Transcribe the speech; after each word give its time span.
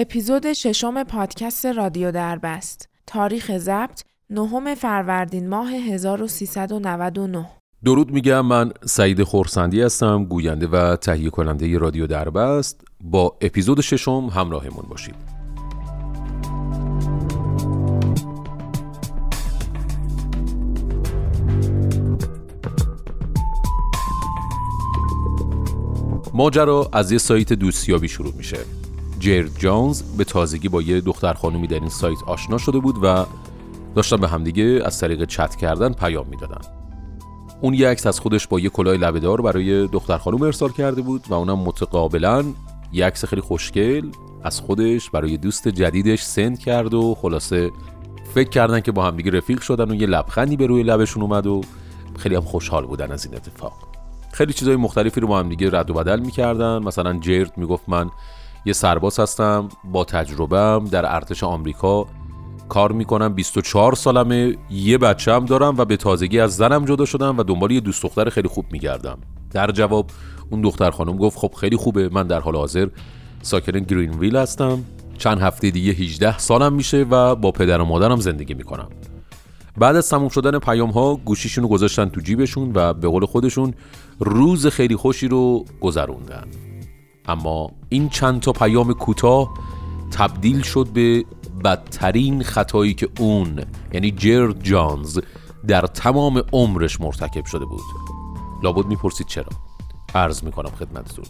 اپیزود 0.00 0.52
ششم 0.52 1.04
پادکست 1.04 1.66
رادیو 1.66 2.12
دربست. 2.12 2.88
تاریخ 3.06 3.58
ضبط 3.58 4.02
نهم 4.30 4.74
فروردین 4.74 5.48
ماه 5.48 5.72
1399 5.72 7.46
درود 7.84 8.10
میگم 8.10 8.40
من 8.40 8.72
سعید 8.84 9.22
خورسندی 9.22 9.82
هستم 9.82 10.24
گوینده 10.24 10.66
و 10.66 10.96
تهیه 10.96 11.30
کننده 11.30 11.78
رادیو 11.78 12.06
دربست. 12.06 12.80
با 13.00 13.36
اپیزود 13.40 13.80
ششم 13.80 14.26
همراهمون 14.26 14.84
باشید. 14.88 15.14
ماجرا 26.34 26.90
از 26.92 27.12
یه 27.12 27.18
سایت 27.18 27.52
دوستیابی 27.52 28.08
شروع 28.08 28.34
میشه. 28.36 28.77
جرد 29.18 29.58
جانز 29.58 30.02
به 30.02 30.24
تازگی 30.24 30.68
با 30.68 30.82
یه 30.82 31.00
دختر 31.00 31.34
خانومی 31.34 31.66
در 31.66 31.80
این 31.80 31.88
سایت 31.88 32.18
آشنا 32.26 32.58
شده 32.58 32.78
بود 32.78 32.96
و 33.02 33.26
داشتن 33.94 34.16
به 34.16 34.28
همدیگه 34.28 34.82
از 34.84 35.00
طریق 35.00 35.24
چت 35.24 35.56
کردن 35.56 35.92
پیام 35.92 36.26
می‌دادن. 36.30 36.60
اون 37.60 37.74
یه 37.74 37.88
عکس 37.88 38.06
از 38.06 38.20
خودش 38.20 38.46
با 38.46 38.60
یه 38.60 38.68
کلاه 38.68 38.94
لبهدار 38.94 39.40
برای 39.40 39.86
دختر 39.86 40.18
خانم 40.18 40.42
ارسال 40.42 40.70
کرده 40.70 41.02
بود 41.02 41.24
و 41.28 41.34
اونم 41.34 41.58
متقابلا 41.58 42.44
یه 42.92 43.06
عکس 43.06 43.24
خیلی 43.24 43.42
خوشگل 43.42 44.10
از 44.42 44.60
خودش 44.60 45.10
برای 45.10 45.36
دوست 45.36 45.68
جدیدش 45.68 46.22
سند 46.22 46.58
کرد 46.58 46.94
و 46.94 47.14
خلاصه 47.14 47.70
فکر 48.34 48.48
کردن 48.48 48.80
که 48.80 48.92
با 48.92 49.06
همدیگه 49.06 49.30
رفیق 49.30 49.60
شدن 49.60 49.90
و 49.90 49.94
یه 49.94 50.06
لبخندی 50.06 50.56
به 50.56 50.66
روی 50.66 50.82
لبشون 50.82 51.22
اومد 51.22 51.46
و 51.46 51.60
خیلی 52.16 52.34
هم 52.34 52.40
خوشحال 52.40 52.86
بودن 52.86 53.12
از 53.12 53.26
این 53.26 53.34
اتفاق. 53.34 53.72
خیلی 54.32 54.52
چیزای 54.52 54.76
مختلفی 54.76 55.20
رو 55.20 55.28
با 55.28 55.38
هم 55.38 55.48
دیگه 55.48 55.78
رد 55.78 55.90
و 55.90 55.94
بدل 55.94 56.20
می‌کردن. 56.20 56.78
مثلا 56.78 57.18
جرد 57.18 57.58
می‌گفت 57.58 57.88
من 57.88 58.10
یه 58.64 58.72
سرباز 58.72 59.20
هستم 59.20 59.68
با 59.84 60.04
تجربهم 60.04 60.84
در 60.84 61.14
ارتش 61.14 61.44
آمریکا. 61.44 62.06
کار 62.68 62.92
می‌کنم 62.92 63.34
24 63.34 63.94
سالمه 63.94 64.56
یه 64.70 64.98
بچه 64.98 65.34
هم 65.34 65.44
دارم 65.44 65.76
و 65.78 65.84
به 65.84 65.96
تازگی 65.96 66.40
از 66.40 66.56
زنم 66.56 66.84
جدا 66.84 67.04
شدم 67.04 67.38
و 67.38 67.42
دنبال 67.42 67.70
یه 67.70 67.80
دوست 67.80 68.02
دختر 68.02 68.30
خیلی 68.30 68.48
خوب 68.48 68.64
میگردم. 68.72 69.18
در 69.50 69.70
جواب 69.70 70.10
اون 70.50 70.60
دختر 70.60 70.90
خانم 70.90 71.16
گفت 71.16 71.38
خب 71.38 71.52
خیلی 71.60 71.76
خوبه 71.76 72.08
من 72.08 72.26
در 72.26 72.40
حال 72.40 72.56
حاضر 72.56 72.88
ساکن 73.42 73.78
گرینویل 73.78 74.36
هستم. 74.36 74.84
چند 75.18 75.40
هفته 75.40 75.70
دیگه 75.70 75.92
18 75.92 76.38
سالم 76.38 76.72
میشه 76.72 77.06
و 77.10 77.34
با 77.34 77.50
پدر 77.50 77.80
و 77.80 77.84
مادرم 77.84 78.20
زندگی 78.20 78.54
می‌کنم. 78.54 78.88
بعد 79.76 79.96
از 79.96 80.08
تموم 80.08 80.28
شدن 80.28 80.58
پیام 80.58 80.90
ها 80.90 81.14
گوشیشون 81.14 81.64
رو 81.64 81.70
گذاشتن 81.70 82.08
تو 82.08 82.20
جیبشون 82.20 82.72
و 82.74 82.94
به 82.94 83.08
قول 83.08 83.26
خودشون 83.26 83.74
روز 84.20 84.66
خیلی 84.66 84.96
خوشی 84.96 85.28
رو 85.28 85.64
گذروندن. 85.80 86.44
اما 87.28 87.70
این 87.88 88.08
چند 88.08 88.40
تا 88.40 88.52
پیام 88.52 88.92
کوتاه 88.92 89.54
تبدیل 90.10 90.62
شد 90.62 90.88
به 90.94 91.24
بدترین 91.64 92.42
خطایی 92.42 92.94
که 92.94 93.08
اون 93.18 93.60
یعنی 93.92 94.10
جرد 94.10 94.62
جانز 94.62 95.18
در 95.68 95.80
تمام 95.80 96.42
عمرش 96.52 97.00
مرتکب 97.00 97.44
شده 97.44 97.64
بود. 97.64 97.80
لابد 98.62 98.86
می‌پرسید 98.86 99.26
چرا؟ 99.26 99.48
عرض 100.14 100.44
می‌کنم 100.44 100.70
خدمتتون. 100.70 101.24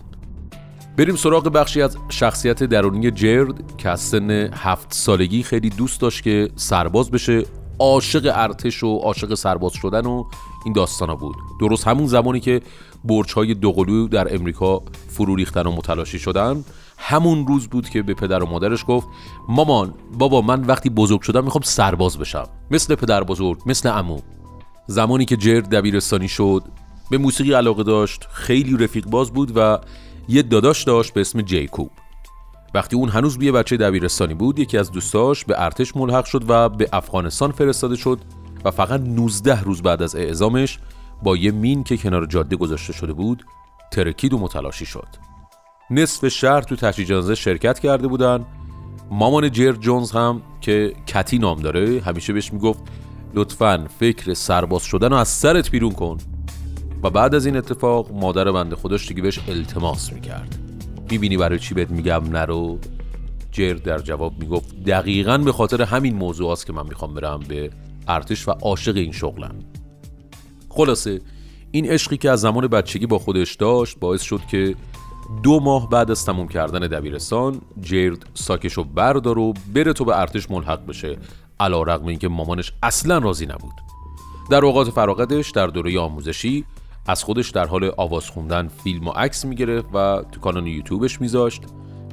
بریم 0.97 1.17
سراغ 1.17 1.49
بخشی 1.49 1.83
از 1.83 1.97
شخصیت 2.09 2.63
درونی 2.63 3.11
جرد 3.11 3.77
که 3.77 3.89
از 3.89 4.01
سن 4.01 4.31
هفت 4.55 4.93
سالگی 4.93 5.43
خیلی 5.43 5.71
دوست 5.71 6.01
داشت 6.01 6.23
که 6.23 6.51
سرباز 6.57 7.11
بشه 7.11 7.43
عاشق 7.79 8.33
ارتش 8.35 8.85
و 8.85 8.97
عاشق 8.97 9.35
سرباز 9.35 9.73
شدن 9.73 10.07
و 10.07 10.25
این 10.65 10.73
داستانا 10.73 11.15
بود. 11.15 11.37
درست 11.61 11.89
همون 11.89 12.07
زمانی 12.07 12.41
که 12.41 12.61
برج 13.05 13.33
های 13.33 13.55
دوقلو 13.55 14.09
در 14.09 14.35
امریکا 14.35 14.83
فرو 15.09 15.37
ریختن 15.37 15.67
و 15.67 15.73
متلاشی 15.73 16.19
شدن 16.19 16.65
همون 16.99 17.47
روز 17.47 17.69
بود 17.69 17.89
که 17.89 18.03
به 18.03 18.15
پدر 18.15 18.43
و 18.43 18.47
مادرش 18.47 18.85
گفت 18.89 19.09
مامان 19.49 19.95
بابا 20.19 20.41
من 20.41 20.65
وقتی 20.65 20.91
بزرگ 20.91 21.21
شدم 21.21 21.45
می‌خوام 21.45 21.63
سرباز 21.63 22.19
بشم. 22.19 22.49
مثل 22.71 22.95
پدر 22.95 23.25
بزرگ 23.25 23.59
مثل 23.67 23.89
امو 23.89 24.19
زمانی 24.87 25.25
که 25.25 25.37
جرد 25.37 25.69
دبیرستانی 25.69 26.29
شد 26.29 26.63
به 27.11 27.19
موسیقی 27.19 27.53
علاقه 27.53 27.83
داشت 27.83 28.27
خیلی 28.33 28.77
رفیق 28.77 29.07
باز 29.07 29.31
بود 29.31 29.53
و 29.57 29.79
یه 30.29 30.43
داداش 30.43 30.85
داشت 30.85 31.15
به 31.15 31.21
اسم 31.21 31.43
جیکوب. 31.43 31.91
وقتی 32.75 32.97
اون 32.97 33.09
هنوز 33.09 33.39
بیه 33.39 33.53
بچه 33.53 33.77
دبیرستانی 33.77 34.35
بود 34.35 34.59
یکی 34.59 34.79
از 34.79 34.91
دوستاش 34.91 35.45
به 35.45 35.63
ارتش 35.63 35.97
ملحق 35.97 36.25
شد 36.25 36.45
و 36.49 36.69
به 36.69 36.89
افغانستان 36.93 37.53
فرستاده 37.53 37.97
شد. 37.97 38.19
و 38.65 38.71
فقط 38.71 39.01
19 39.01 39.63
روز 39.63 39.83
بعد 39.83 40.03
از 40.03 40.17
اعزامش 40.17 40.79
با 41.23 41.37
یه 41.37 41.51
مین 41.51 41.85
که 41.85 41.97
کنار 41.97 42.27
جاده 42.27 42.57
گذاشته 42.57 42.93
شده 42.93 43.13
بود 43.13 43.45
ترکید 43.93 44.33
و 44.33 44.39
متلاشی 44.39 44.87
شد. 44.87 45.09
نصف 45.91 46.29
شهر 46.29 46.61
تو 46.61 46.77
تشییع 46.77 47.09
جنازه 47.09 47.35
شرکت 47.35 47.79
کرده 47.79 48.09
بودن. 48.09 48.47
مامان 49.11 49.53
جر 49.53 49.73
جونز 49.73 50.13
هم 50.13 50.43
که 50.61 50.93
کتی 51.07 51.39
نام 51.39 51.61
داره 51.61 52.01
همیشه 52.01 52.33
بهش 52.33 52.53
می‌گفت 52.53 52.81
لطفا 53.35 53.87
فکر 53.99 54.35
سرباز 54.35 54.83
شدن 54.83 55.11
رو 55.11 55.17
از 55.17 55.29
سرت 55.29 55.71
بیرون 55.71 55.93
کن. 55.93 56.19
و 57.03 57.11
بعد 57.11 57.35
از 57.35 57.47
این 57.47 57.57
اتفاق 57.57 58.13
مادر 58.13 58.53
بنده 58.53 58.77
خودش 58.77 59.09
دیگه 59.09 59.23
بهش 59.23 59.41
التماس 59.49 60.13
می‌کرد. 60.13 60.59
می‌بینی 61.11 61.37
برای 61.37 61.59
چی 61.59 61.75
بهت 61.75 61.91
میگم 61.91 62.23
نرو؟ 62.25 62.79
جر 63.53 63.75
در 63.75 63.99
جواب 63.99 64.39
می‌گفت 64.39 64.85
دقیقا 64.85 65.39
به 65.39 65.53
خاطر 65.53 65.83
همین 65.83 66.15
موضوع 66.15 66.51
است 66.51 66.67
که 66.67 66.73
من 66.73 66.87
می‌خوام 66.87 67.15
برم 67.15 67.41
به 67.49 67.71
ارتش 68.09 68.49
و 68.49 68.51
عاشق 68.51 68.97
این 68.97 69.13
شغلم. 69.13 69.55
خلاصه 70.69 71.21
این 71.71 71.87
عشقی 71.87 72.17
که 72.17 72.31
از 72.31 72.41
زمان 72.41 72.67
بچگی 72.67 73.07
با 73.07 73.19
خودش 73.19 73.55
داشت 73.55 73.99
باعث 73.99 74.23
شد 74.23 74.41
که 74.51 74.75
دو 75.43 75.61
ماه 75.61 75.91
بعد 75.91 76.11
از 76.11 76.25
تموم 76.25 76.49
کردن 76.49 76.81
دبیرستان 76.81 77.61
جرد 77.81 78.27
ساکشو 78.35 78.85
بردار 78.85 79.39
و 79.39 79.55
بره 79.75 79.93
تو 79.93 80.05
به 80.05 80.21
ارتش 80.21 80.51
ملحق 80.51 80.87
بشه 80.87 81.19
علا 81.61 81.83
رقم 81.83 82.07
اینکه 82.07 82.29
مامانش 82.29 82.73
اصلا 82.83 83.19
راضی 83.19 83.47
نبود. 83.47 83.75
در 84.51 84.65
اوقات 84.65 84.91
فراغتش 84.91 85.51
در 85.51 85.67
دوره 85.67 85.99
آموزشی 85.99 86.65
از 87.07 87.25
خودش 87.25 87.51
در 87.51 87.67
حال 87.67 87.93
آواز 87.97 88.31
خوندن 88.31 88.69
فیلم 88.69 89.09
و 89.09 89.11
عکس 89.11 89.45
می‌گرفت 89.45 89.89
و 89.95 90.23
تو 90.33 90.41
کانال 90.41 90.67
یوتیوبش 90.67 91.21
میذاشت. 91.21 91.63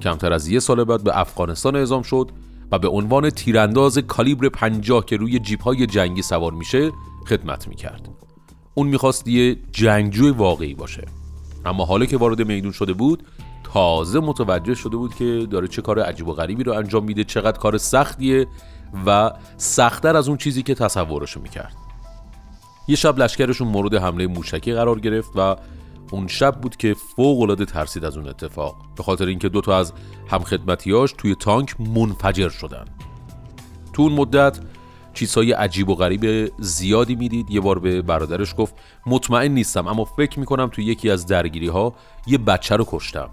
کمتر 0.02 0.34
از 0.34 0.48
یه 0.48 0.60
سال 0.60 0.84
بعد 0.84 1.04
به 1.04 1.20
افغانستان 1.20 1.76
اعزام 1.76 2.02
شد 2.02 2.32
و 2.72 2.80
به 2.80 2.88
عنوان 2.88 3.30
تیرانداز 3.30 3.98
کالیبر 3.98 4.50
50 4.50 5.06
که 5.06 5.18
روی 5.18 5.40
جیپ 5.40 5.64
های 5.64 5.86
جنگی 5.86 6.22
سوار 6.22 6.52
میشه 6.52 6.92
خدمت 7.28 7.68
می‌کرد. 7.68 8.10
اون 8.74 8.88
می‌خواست 8.88 9.28
یه 9.28 9.58
جنگجوی 9.72 10.32
واقعی 10.32 10.74
باشه. 10.74 11.06
اما 11.66 11.86
حالا 11.86 12.06
که 12.06 12.18
وارد 12.18 12.48
میدون 12.48 12.72
شده 12.72 12.94
بود 12.94 13.24
تازه 13.64 14.20
متوجه 14.20 14.76
شده 14.76 14.98
بود 14.98 15.16
که 15.16 15.48
داره 15.52 15.68
چه 15.68 15.82
کار 15.82 16.00
عجیب 16.00 16.28
و 16.28 16.34
غریبی 16.34 16.64
رو 16.64 16.74
انجام 16.74 17.04
میده 17.04 17.24
چقدر 17.24 17.60
کار 17.60 17.78
سختیه 17.78 18.48
و 19.06 19.32
سختتر 19.58 20.18
از 20.18 20.28
اون 20.28 20.38
چیزی 20.38 20.64
که 20.64 20.76
تصورشو 20.76 21.42
می‌کرد. 21.42 21.76
یه 22.88 22.96
شب 22.96 23.20
لشکرشون 23.20 23.68
مورد 23.68 23.96
حمله 23.96 24.28
موشکی 24.28 24.74
قرار 24.74 25.00
گرفت 25.00 25.32
و 25.36 25.56
اون 26.12 26.28
شب 26.28 26.62
بود 26.62 26.76
که 26.76 26.94
فوق 27.16 27.42
العاده 27.42 27.66
ترسید 27.66 28.06
از 28.06 28.18
اون 28.18 28.28
اتفاق. 28.28 28.76
به 28.98 29.04
خاطر 29.04 29.26
اینکه 29.26 29.50
دو 29.50 29.62
تا 29.62 29.78
از 29.78 29.94
همخدمتیاش 30.28 31.14
توی 31.18 31.36
تانک 31.36 31.82
منفجر 31.82 32.50
شدن. 32.50 32.86
تو 33.94 34.02
اون 34.02 34.14
مدت 34.14 34.60
چیزهای 35.14 35.52
عجیب 35.52 35.90
و 35.90 35.96
غریب 35.96 36.52
زیادی 36.60 37.16
می‌دید. 37.16 37.52
یه 37.52 37.62
بار 37.62 37.80
به 37.80 38.02
برادرش 38.02 38.54
گفت 38.58 38.76
مطمئن 39.06 39.52
نیستم 39.52 39.88
اما 39.88 40.06
فکر 40.06 40.40
می‌کنم 40.40 40.68
تو 40.68 40.82
یکی 40.82 41.10
از 41.10 41.26
درگیری 41.26 41.68
ها 41.68 41.94
یه 42.28 42.38
بچه 42.38 42.76
رو 42.76 42.86
کشتم. 42.88 43.30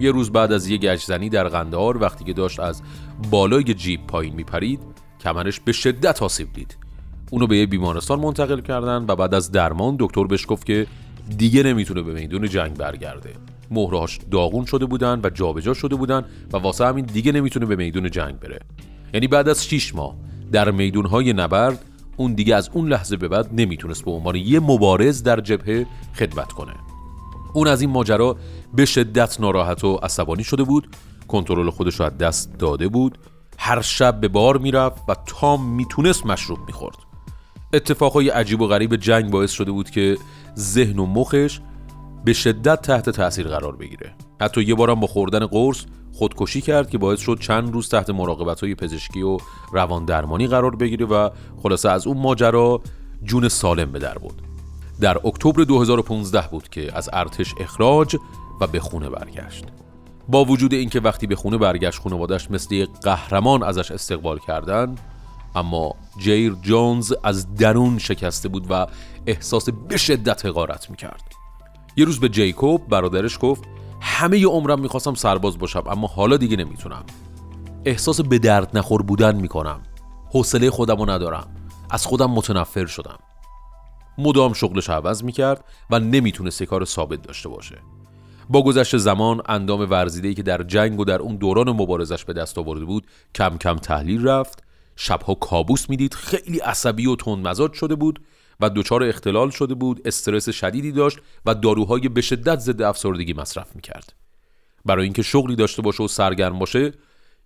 یه 0.00 0.10
روز 0.10 0.32
بعد 0.32 0.52
از 0.52 0.68
یه 0.68 0.76
گشتزنی 0.76 1.28
در 1.28 1.48
قندهار 1.48 2.02
وقتی 2.02 2.24
که 2.24 2.32
داشت 2.32 2.60
از 2.60 2.82
بالای 3.30 3.74
جیب 3.74 4.06
پایین 4.06 4.34
میپرید 4.34 4.80
کمرش 5.20 5.60
به 5.60 5.72
شدت 5.72 6.22
آسیب 6.22 6.52
دید. 6.52 6.76
اونو 7.30 7.46
به 7.46 7.56
یه 7.56 7.66
بیمارستان 7.66 8.20
منتقل 8.20 8.60
کردن 8.60 9.04
و 9.08 9.16
بعد 9.16 9.34
از 9.34 9.50
درمان 9.50 9.96
دکتر 9.98 10.24
بهش 10.24 10.46
گفت 10.48 10.66
که 10.66 10.86
دیگه 11.38 11.62
نمی‌تونه 11.62 12.02
به 12.02 12.12
میدون 12.12 12.48
جنگ 12.48 12.76
برگرده. 12.76 13.32
مهرهاش 13.70 14.18
داغون 14.30 14.64
شده 14.64 14.86
بودن 14.86 15.20
و 15.22 15.30
جابجا 15.30 15.74
شده 15.74 15.96
بودن 15.96 16.24
و 16.52 16.56
واسه 16.56 16.86
همین 16.86 17.04
دیگه 17.04 17.32
نمی‌تونه 17.32 17.66
به 17.66 17.76
میدون 17.76 18.10
جنگ 18.10 18.38
بره. 18.40 18.60
یعنی 19.14 19.28
بعد 19.28 19.48
از 19.48 19.66
6 19.66 19.94
ماه 19.94 20.16
در 20.52 20.70
میدونهای 20.70 21.32
نبرد 21.32 21.84
اون 22.16 22.34
دیگه 22.34 22.54
از 22.54 22.70
اون 22.72 22.88
لحظه 22.88 23.16
به 23.16 23.28
بعد 23.28 23.48
نمی‌تونست 23.52 24.04
به 24.04 24.10
عنوان 24.10 24.36
یه 24.36 24.60
مبارز 24.60 25.22
در 25.22 25.40
جبهه 25.40 25.86
خدمت 26.14 26.52
کنه. 26.52 26.72
اون 27.52 27.66
از 27.68 27.80
این 27.80 27.90
ماجرا 27.90 28.36
به 28.74 28.84
شدت 28.84 29.40
ناراحت 29.40 29.84
و 29.84 29.94
عصبانی 29.94 30.44
شده 30.44 30.62
بود 30.62 30.96
کنترل 31.28 31.70
خودش 31.70 32.00
رو 32.00 32.06
از 32.06 32.18
دست 32.18 32.58
داده 32.58 32.88
بود 32.88 33.18
هر 33.58 33.80
شب 33.80 34.20
به 34.20 34.28
بار 34.28 34.58
می‌رفت 34.58 35.02
و 35.08 35.16
تام 35.26 35.70
می‌تونست 35.70 36.26
مشروب 36.26 36.58
می‌خورد. 36.66 36.96
اتفاقای 37.72 38.28
عجیب 38.28 38.60
و 38.60 38.66
غریب 38.66 38.96
جنگ 38.96 39.30
باعث 39.30 39.50
شده 39.50 39.72
بود 39.72 39.90
که 39.90 40.18
ذهن 40.58 40.98
و 40.98 41.06
مخش 41.06 41.60
به 42.24 42.32
شدت 42.32 42.82
تحت 42.82 43.10
تاثیر 43.10 43.48
قرار 43.48 43.76
بگیره. 43.76 44.14
حتی 44.40 44.62
یه 44.62 44.74
بارم 44.74 45.00
با 45.00 45.06
خوردن 45.06 45.46
قرص 45.46 45.84
خودکشی 46.12 46.60
کرد 46.60 46.90
که 46.90 46.98
باعث 46.98 47.20
شد 47.20 47.38
چند 47.40 47.72
روز 47.72 47.88
تحت 47.88 48.10
مراقبت 48.10 48.60
های 48.60 48.74
پزشکی 48.74 49.22
و 49.22 49.38
روان 49.72 50.04
درمانی 50.04 50.46
قرار 50.46 50.76
بگیره 50.76 51.06
و 51.06 51.30
خلاصه 51.62 51.90
از 51.90 52.06
اون 52.06 52.18
ماجرا 52.18 52.80
جون 53.22 53.48
سالم 53.48 53.92
به 53.92 53.98
در 53.98 54.18
بود 54.18 54.42
در 55.00 55.18
اکتبر 55.26 55.64
2015 55.64 56.48
بود 56.50 56.68
که 56.68 56.96
از 56.96 57.10
ارتش 57.12 57.54
اخراج 57.60 58.16
و 58.60 58.66
به 58.66 58.80
خونه 58.80 59.10
برگشت. 59.10 59.64
با 60.28 60.44
وجود 60.44 60.74
اینکه 60.74 61.00
وقتی 61.00 61.26
به 61.26 61.36
خونه 61.36 61.58
برگشت 61.58 62.00
خانوادش 62.00 62.50
مثل 62.50 62.86
قهرمان 63.02 63.62
ازش 63.62 63.90
استقبال 63.90 64.38
کردن 64.38 64.94
اما 65.56 65.94
جیر 66.18 66.56
جونز 66.62 67.12
از 67.24 67.54
درون 67.54 67.98
شکسته 67.98 68.48
بود 68.48 68.66
و 68.70 68.86
احساس 69.26 69.68
به 69.70 69.96
شدت 69.96 70.46
حقارت 70.46 70.90
می‌کرد. 70.90 71.22
یه 71.96 72.04
روز 72.04 72.20
به 72.20 72.28
جیکوب 72.28 72.88
برادرش 72.88 73.38
گفت 73.40 73.64
همه 74.00 74.38
ی 74.38 74.44
عمرم 74.44 74.80
می‌خواستم 74.80 75.14
سرباز 75.14 75.58
باشم 75.58 75.82
اما 75.86 76.06
حالا 76.06 76.36
دیگه 76.36 76.56
نمی‌تونم. 76.56 77.04
احساس 77.84 78.20
به 78.20 78.38
درد 78.38 78.78
نخور 78.78 79.02
بودن 79.02 79.36
می‌کنم. 79.36 79.80
حوصله 80.32 80.70
خودم 80.70 80.96
رو 80.96 81.10
ندارم. 81.10 81.46
از 81.90 82.06
خودم 82.06 82.30
متنفر 82.30 82.86
شدم. 82.86 83.18
مدام 84.18 84.52
شغلش 84.52 84.90
عوض 84.90 85.24
می‌کرد 85.24 85.64
و 85.90 85.98
نمی‌تونست 85.98 86.62
کار 86.62 86.84
ثابت 86.84 87.22
داشته 87.22 87.48
باشه. 87.48 87.78
با 88.48 88.62
گذشت 88.62 88.96
زمان 88.96 89.42
اندام 89.48 89.90
ورزیده‌ای 89.90 90.34
که 90.34 90.42
در 90.42 90.62
جنگ 90.62 91.00
و 91.00 91.04
در 91.04 91.18
اون 91.18 91.36
دوران 91.36 91.70
مبارزش 91.70 92.24
به 92.24 92.32
دست 92.32 92.58
آورده 92.58 92.84
بود 92.84 93.06
کم 93.34 93.58
کم 93.58 93.76
تحلیل 93.76 94.28
رفت 94.28 94.65
شبها 94.96 95.34
کابوس 95.34 95.90
می‌دید 95.90 96.14
خیلی 96.14 96.58
عصبی 96.58 97.06
و 97.06 97.16
تندمزاج 97.16 97.72
شده 97.72 97.94
بود 97.94 98.20
و 98.60 98.70
دچار 98.70 99.04
اختلال 99.04 99.50
شده 99.50 99.74
بود 99.74 100.00
استرس 100.04 100.50
شدیدی 100.50 100.92
داشت 100.92 101.18
و 101.46 101.54
داروهای 101.54 102.08
به 102.08 102.20
شدت 102.20 102.58
ضد 102.58 102.82
افسردگی 102.82 103.32
مصرف 103.32 103.76
می‌کرد. 103.76 104.12
برای 104.84 105.04
اینکه 105.04 105.22
شغلی 105.22 105.56
داشته 105.56 105.82
باشه 105.82 106.02
و 106.02 106.08
سرگرم 106.08 106.58
باشه 106.58 106.92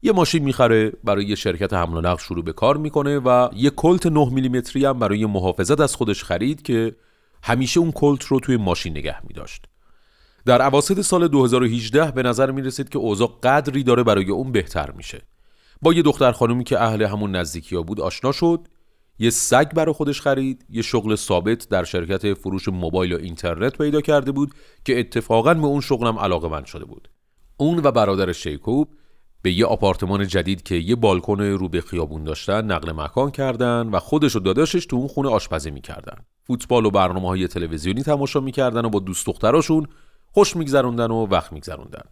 یه 0.03 0.13
ماشین 0.13 0.45
می‌خره 0.45 0.93
برای 1.05 1.25
یه 1.25 1.35
شرکت 1.35 1.73
حمل 1.73 1.97
و 1.97 2.01
نقل 2.01 2.23
شروع 2.23 2.45
به 2.45 2.53
کار 2.53 2.77
می‌کنه 2.77 3.19
و 3.19 3.49
یه 3.57 3.71
کلت 3.71 4.07
9 4.07 4.29
میلیمتری 4.33 4.85
هم 4.85 4.99
برای 4.99 5.27
محافظت 5.27 5.81
از 5.81 5.97
خودش 5.97 6.25
خرید 6.25 6.63
که 6.63 6.97
همیشه 7.43 7.81
اون 7.81 7.93
کلت 7.93 8.25
رو 8.25 8.41
توی 8.41 8.57
ماشین 8.57 8.99
نگه 8.99 9.27
میداشت. 9.27 9.65
در 10.47 10.63
عواسط 10.63 11.01
سال 11.01 11.29
2018 11.29 12.11
به 12.11 12.23
نظر 12.23 12.51
می 12.51 12.63
رسید 12.63 12.89
که 12.89 12.99
اوضاع 12.99 13.39
قدری 13.43 13.83
داره 13.83 14.03
برای 14.03 14.31
اون 14.31 14.53
بهتر 14.53 14.91
میشه. 14.91 15.23
با 15.83 15.93
یه 15.93 16.03
دختر 16.03 16.33
خانومی 16.33 16.65
که 16.65 16.83
اهل 16.83 17.03
همون 17.03 17.37
نزدیکی 17.37 17.77
ها 17.77 17.83
بود 17.83 18.01
آشنا 18.01 18.33
شد 18.33 18.69
یه 19.19 19.31
سگ 19.31 19.75
برای 19.75 19.93
خودش 19.93 20.21
خرید 20.21 20.67
یه 20.69 20.83
شغل 20.83 21.15
ثابت 21.15 21.69
در 21.69 21.85
شرکت 21.85 22.35
فروش 22.35 22.69
موبایل 22.69 23.13
و 23.13 23.19
اینترنت 23.19 23.79
پیدا 23.79 24.01
کرده 24.01 24.33
بود 24.33 24.55
که 24.85 25.01
اتفاقا 25.01 25.55
به 25.55 25.67
اون 25.67 25.81
شغلم 25.81 26.19
علاقه 26.19 26.49
من 26.49 26.65
شده 26.65 26.85
بود. 26.85 27.09
اون 27.57 27.79
و 27.79 27.91
برادر 27.91 28.33
شیکوب 28.33 28.89
به 29.43 29.53
یه 29.53 29.67
آپارتمان 29.67 30.27
جدید 30.27 30.63
که 30.63 30.75
یه 30.75 30.97
بالکن 30.97 31.41
رو 31.41 31.69
به 31.69 31.81
خیابون 31.81 32.25
داشتن 32.25 32.65
نقل 32.65 32.93
مکان 32.93 33.31
کردن 33.31 33.89
و 33.89 33.99
خودش 33.99 34.37
و 34.37 34.39
داداشش 34.39 34.87
تو 34.87 34.97
اون 34.97 35.09
خونه 35.09 35.29
آشپزی 35.29 35.71
می‌کردن. 35.71 36.25
فوتبال 36.43 36.87
و 36.87 36.91
برنامه 36.91 37.29
های 37.29 37.49
تلویزیونی 37.49 38.03
تماشا 38.03 38.41
می‌کردن 38.41 38.85
و 38.85 38.89
با 38.89 38.99
دوست 38.99 39.27
دختراشون 39.27 39.87
خوش 40.33 40.57
میگذروندن 40.57 41.11
و 41.11 41.27
وقت 41.27 41.53
میگذروندن. 41.53 42.03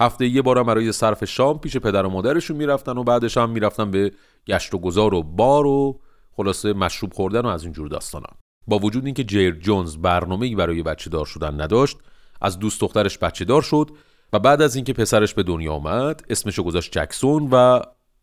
هفته 0.00 0.26
یه 0.26 0.42
بارم 0.42 0.62
برای 0.62 0.92
صرف 0.92 1.24
شام 1.24 1.58
پیش 1.58 1.76
پدر 1.76 2.06
و 2.06 2.10
مادرشون 2.10 2.56
می‌رفتن 2.56 2.98
و 2.98 3.04
بعدش 3.04 3.36
هم 3.36 3.50
می‌رفتن 3.50 3.90
به 3.90 4.12
گشت 4.46 4.74
و 4.74 4.78
گذار 4.78 5.14
و 5.14 5.22
بار 5.22 5.66
و 5.66 6.00
خلاصه 6.36 6.72
مشروب 6.72 7.12
خوردن 7.12 7.40
و 7.40 7.46
از 7.46 7.64
اینجور 7.64 7.88
داستانا 7.88 8.28
با 8.66 8.78
وجود 8.78 9.04
اینکه 9.04 9.24
جیر 9.24 9.54
جونز 9.54 9.96
برنامه‌ای 9.96 10.54
برای 10.54 10.82
بچه 10.82 11.10
دار 11.10 11.26
شدن 11.26 11.60
نداشت 11.60 11.96
از 12.40 12.58
دوست 12.58 12.80
دخترش 12.80 13.18
بچه 13.18 13.44
دار 13.44 13.62
شد 13.62 13.90
و 14.32 14.38
بعد 14.38 14.62
از 14.62 14.76
اینکه 14.76 14.92
پسرش 14.92 15.34
به 15.34 15.42
دنیا 15.42 15.72
آمد 15.72 16.24
اسمشو 16.28 16.62
گذاشت 16.62 16.92
جکسون 16.92 17.48
و 17.52 17.80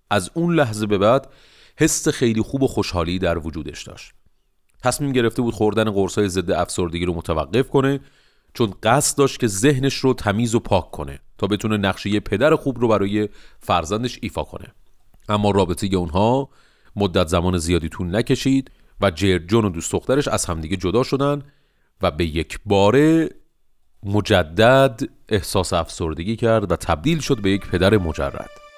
از 0.10 0.32
اون 0.34 0.56
لحظه 0.56 0.86
به 0.86 0.98
بعد 0.98 1.34
حس 1.78 2.08
خیلی 2.08 2.42
خوب 2.42 2.64
و 2.64 2.68
خوشحالی 2.68 3.20
در 3.20 3.38
وجودش 3.38 3.84
داشت. 3.84 4.12
تصمیم 4.84 5.12
گرفته 5.12 5.42
بود 5.42 5.54
خوردن 5.54 5.92
قرصای 5.92 6.30
ضد 6.30 6.52
افسردگی 6.52 7.06
رو 7.06 7.14
متوقف 7.14 7.70
کنه 7.70 8.00
چون 8.54 8.74
قصد 8.84 9.18
داشت 9.18 9.40
که 9.40 9.48
ذهنش 9.48 9.96
رو 9.96 10.14
تمیز 10.14 10.56
و 10.56 10.60
پاک 10.60 10.92
کنه. 10.92 11.20
تا 11.42 11.48
بتونه 11.48 11.78
نقشه 11.78 12.20
پدر 12.20 12.56
خوب 12.56 12.80
رو 12.80 12.88
برای 12.88 13.30
فرزندش 13.60 14.20
ایفا 14.22 14.44
کنه. 14.44 14.68
اما 15.30 15.52
رابطه 15.52 15.96
اونها 15.96 16.50
مدت 16.96 17.28
زمان 17.28 17.58
زیادی 17.58 17.90
طول 17.90 18.16
نکشید 18.16 18.72
و 19.02 19.12
جون 19.12 19.66
و 19.66 19.70
دوست 19.70 19.92
دخترش 19.92 20.28
از 20.28 20.46
همدیگه 20.46 20.78
جدا 20.78 21.04
شدن 21.04 21.44
و 22.02 22.12
به 22.12 22.26
یک 22.26 22.60
باره 22.66 23.30
مجدد 24.04 25.02
احساس 25.30 25.74
افسردگی 25.74 26.36
کرد 26.36 26.72
و 26.72 26.76
تبدیل 26.76 27.20
شد 27.20 27.42
به 27.42 27.52
یک 27.52 27.68
پدر 27.68 27.98
مجرد. 27.98 28.71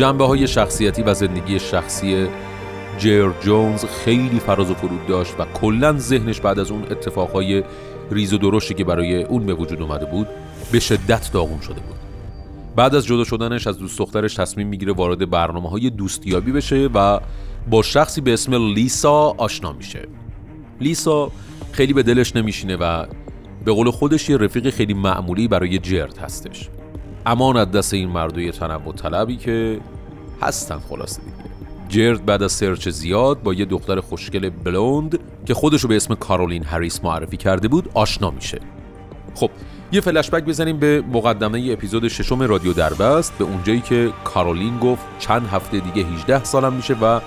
جنبه 0.00 0.26
های 0.26 0.48
شخصیتی 0.48 1.02
و 1.02 1.14
زندگی 1.14 1.58
شخصی 1.58 2.28
جیر 2.98 3.30
جونز 3.40 3.84
خیلی 3.84 4.40
فراز 4.40 4.70
و 4.70 4.74
فرود 4.74 5.06
داشت 5.06 5.34
و 5.38 5.44
کلا 5.44 5.98
ذهنش 5.98 6.40
بعد 6.40 6.58
از 6.58 6.70
اون 6.70 6.82
اتفاقهای 6.82 7.62
ریز 8.10 8.32
و 8.32 8.38
درشتی 8.38 8.74
که 8.74 8.84
برای 8.84 9.22
اون 9.22 9.46
به 9.46 9.54
وجود 9.54 9.82
اومده 9.82 10.06
بود 10.06 10.26
به 10.72 10.80
شدت 10.80 11.32
داغون 11.32 11.60
شده 11.60 11.80
بود. 11.80 11.96
بعد 12.76 12.94
از 12.94 13.06
جدا 13.06 13.24
شدنش 13.24 13.66
از 13.66 13.78
دوست 13.78 13.98
دخترش 13.98 14.34
تصمیم 14.34 14.68
می‌گیره 14.68 14.92
وارد 14.92 15.30
برنامه 15.30 15.68
های 15.68 15.90
دوستیابی 15.90 16.52
بشه 16.52 16.88
و 16.94 17.20
با 17.70 17.82
شخصی 17.82 18.20
به 18.20 18.32
اسم 18.32 18.74
لیسا 18.74 19.34
آشنا 19.38 19.72
میشه. 19.72 20.08
لیسا 20.80 21.30
خیلی 21.72 21.92
به 21.92 22.02
دلش 22.02 22.36
نمیشینه 22.36 22.76
و 22.76 23.06
به 23.64 23.72
قول 23.72 23.90
خودش 23.90 24.28
یه 24.28 24.36
رفیق 24.36 24.70
خیلی 24.70 24.94
معمولی 24.94 25.48
برای 25.48 25.78
جرد 25.78 26.18
هستش. 26.18 26.68
امان 27.26 27.56
از 27.56 27.70
دست 27.70 27.94
این 27.94 28.08
مردوی 28.08 28.52
تنوع 28.52 28.94
طلبی 28.94 29.36
که 29.36 29.80
هستن 30.42 30.78
خلاصه. 30.88 31.22
دیگه 31.22 31.50
جرد 31.88 32.26
بعد 32.26 32.42
از 32.42 32.52
سرچ 32.52 32.88
زیاد 32.88 33.42
با 33.42 33.54
یه 33.54 33.64
دختر 33.64 34.00
خوشگل 34.00 34.50
بلوند 34.50 35.18
که 35.46 35.54
خودشو 35.54 35.88
به 35.88 35.96
اسم 35.96 36.14
کارولین 36.14 36.64
هریس 36.64 37.04
معرفی 37.04 37.36
کرده 37.36 37.68
بود 37.68 37.90
آشنا 37.94 38.30
میشه. 38.30 38.60
خب 39.34 39.50
یه 39.92 40.00
فلشبک 40.00 40.44
بزنیم 40.44 40.78
به 40.78 41.02
مقدمه 41.12 41.58
ای 41.58 41.72
اپیزود 41.72 42.08
ششم 42.08 42.42
رادیو 42.42 42.72
دربست 42.72 43.38
به 43.38 43.44
اونجایی 43.44 43.80
که 43.80 44.12
کارولین 44.24 44.78
گفت 44.78 45.02
چند 45.18 45.46
هفته 45.46 45.78
دیگه 45.78 46.08
18 46.08 46.44
سالم 46.44 46.72
میشه 46.72 46.94
و 46.94 47.20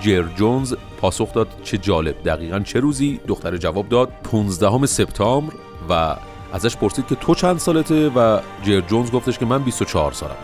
جر 0.00 0.22
جونز 0.22 0.74
پاسخ 1.00 1.32
داد 1.32 1.48
چه 1.62 1.78
جالب. 1.78 2.22
دقیقا 2.24 2.58
چه 2.58 2.80
روزی؟ 2.80 3.20
دختر 3.26 3.56
جواب 3.56 3.88
داد 3.88 4.08
15 4.08 4.86
سپتامبر 4.86 5.52
و 5.88 6.16
ازش 6.52 6.76
پرسید 6.76 7.06
که 7.06 7.14
تو 7.14 7.34
چند 7.34 7.58
سالته 7.58 8.08
و 8.08 8.40
جر 8.62 8.80
جونز 8.80 9.10
گفتش 9.10 9.38
که 9.38 9.46
من 9.46 9.62
24 9.62 10.12
سالمه. 10.12 10.36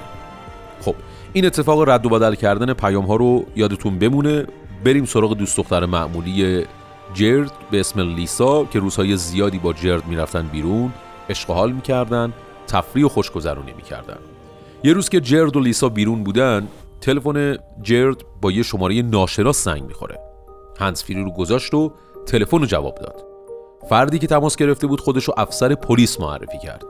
خب 0.80 0.94
این 1.32 1.46
اتفاق 1.46 1.88
رد 1.88 2.06
و 2.06 2.08
بدل 2.08 2.34
کردن 2.34 2.72
پیام 2.72 3.06
ها 3.06 3.16
رو 3.16 3.44
یادتون 3.56 3.98
بمونه. 3.98 4.46
بریم 4.84 5.04
سراغ 5.04 5.34
دوست 5.36 5.56
دختر 5.56 5.86
معمولی 5.86 6.64
جرد 7.14 7.52
به 7.70 7.80
اسم 7.80 8.00
لیسا 8.00 8.64
که 8.64 8.78
روزهای 8.78 9.16
زیادی 9.16 9.58
با 9.58 9.72
جرد 9.72 10.06
می‌رفتن 10.06 10.46
بیرون 10.46 10.92
عشق 11.30 11.50
حال 11.50 11.72
می‌کردن 11.72 12.32
تفریح 12.66 13.04
و 13.06 13.08
خوشگذرونی 13.08 13.72
می‌کردن. 13.72 14.18
یه 14.84 14.92
روز 14.92 15.08
که 15.08 15.20
جرد 15.20 15.56
و 15.56 15.60
لیسا 15.60 15.88
بیرون 15.88 16.25
بودن 16.25 16.68
تلفن 17.00 17.56
جرد 17.82 18.16
با 18.42 18.50
یه 18.50 18.62
شماره 18.62 19.02
ناشناس 19.02 19.64
زنگ 19.64 19.82
می‌خوره. 19.82 20.18
هنسفیری 20.80 21.25
رو 21.25 21.30
گذاشت 21.30 21.75
و 21.75 21.92
تلفن 22.26 22.58
رو 22.58 22.66
جواب 22.66 22.94
داد. 22.94 23.36
فردی 23.88 24.19
که 24.19 24.26
تماس 24.26 24.57
گرفته 24.57 24.87
بود 24.87 25.00
خودشو 25.00 25.33
افسر 25.37 25.75
پلیس 25.75 26.21
معرفی 26.21 26.59
کرد. 26.59 26.85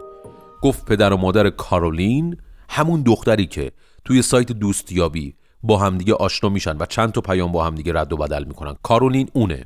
گفت 0.62 0.84
پدر 0.84 1.12
و 1.12 1.16
مادر 1.16 1.50
کارولین 1.50 2.36
همون 2.68 3.02
دختری 3.02 3.46
که 3.46 3.72
توی 4.04 4.22
سایت 4.22 4.52
دوستیابی 4.52 5.34
با 5.62 5.78
همدیگه 5.78 6.14
آشنا 6.14 6.50
میشن 6.50 6.76
و 6.76 6.86
چند 6.86 7.12
تا 7.12 7.20
پیام 7.20 7.52
با 7.52 7.64
همدیگه 7.64 7.92
رد 7.92 8.12
و 8.12 8.16
بدل 8.16 8.44
می‌کنن. 8.44 8.76
کارولین 8.82 9.28
اونه. 9.32 9.64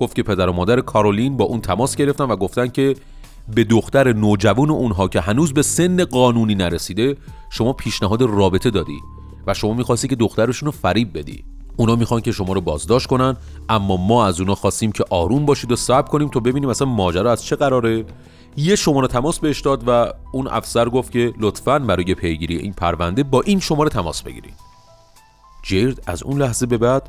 گفت 0.00 0.16
که 0.16 0.22
پدر 0.22 0.48
و 0.48 0.52
مادر 0.52 0.80
کارولین 0.80 1.36
با 1.36 1.44
اون 1.44 1.60
تماس 1.60 1.96
گرفتن 1.96 2.24
و 2.24 2.36
گفتن 2.36 2.68
که 2.68 2.96
به 3.54 3.64
دختر 3.64 4.12
نوجوان 4.12 4.70
اونها 4.70 5.08
که 5.08 5.20
هنوز 5.20 5.52
به 5.52 5.62
سن 5.62 6.04
قانونی 6.04 6.54
نرسیده 6.54 7.16
شما 7.50 7.72
پیشنهاد 7.72 8.22
رابطه 8.22 8.70
دادی 8.70 8.98
و 9.46 9.54
شما 9.54 9.74
می‌خواستی 9.74 10.08
که 10.08 10.16
دخترشون 10.16 10.66
رو 10.66 10.72
فریب 10.72 11.18
بدی. 11.18 11.44
اونا 11.76 11.96
می‌خوان 11.96 12.20
که 12.20 12.32
شما 12.32 12.52
رو 12.52 12.60
بازداشت 12.60 13.06
کنن 13.06 13.36
اما 13.68 13.96
ما 13.96 14.26
از 14.26 14.40
اونا 14.40 14.54
خواستیم 14.54 14.92
که 14.92 15.04
آروم 15.10 15.46
باشید 15.46 15.72
و 15.72 15.76
صبر 15.76 16.08
کنیم 16.08 16.28
تا 16.28 16.40
ببینیم 16.40 16.70
مثلا 16.70 16.88
ماجرا 16.88 17.32
از 17.32 17.44
چه 17.44 17.56
قراره. 17.56 18.04
یه 18.56 18.76
شماره 18.76 19.08
تماس 19.08 19.38
بهش 19.38 19.60
داد 19.60 19.82
و 19.86 20.12
اون 20.32 20.48
افسر 20.48 20.88
گفت 20.88 21.12
که 21.12 21.34
لطفا 21.38 21.78
برای 21.78 22.14
پیگیری 22.14 22.56
این 22.56 22.72
پرونده 22.72 23.22
با 23.22 23.40
این 23.40 23.60
شماره 23.60 23.90
تماس 23.90 24.22
بگیرید. 24.22 24.54
جرد 25.62 26.02
از 26.06 26.22
اون 26.22 26.42
لحظه 26.42 26.66
به 26.66 26.78
بعد 26.78 27.08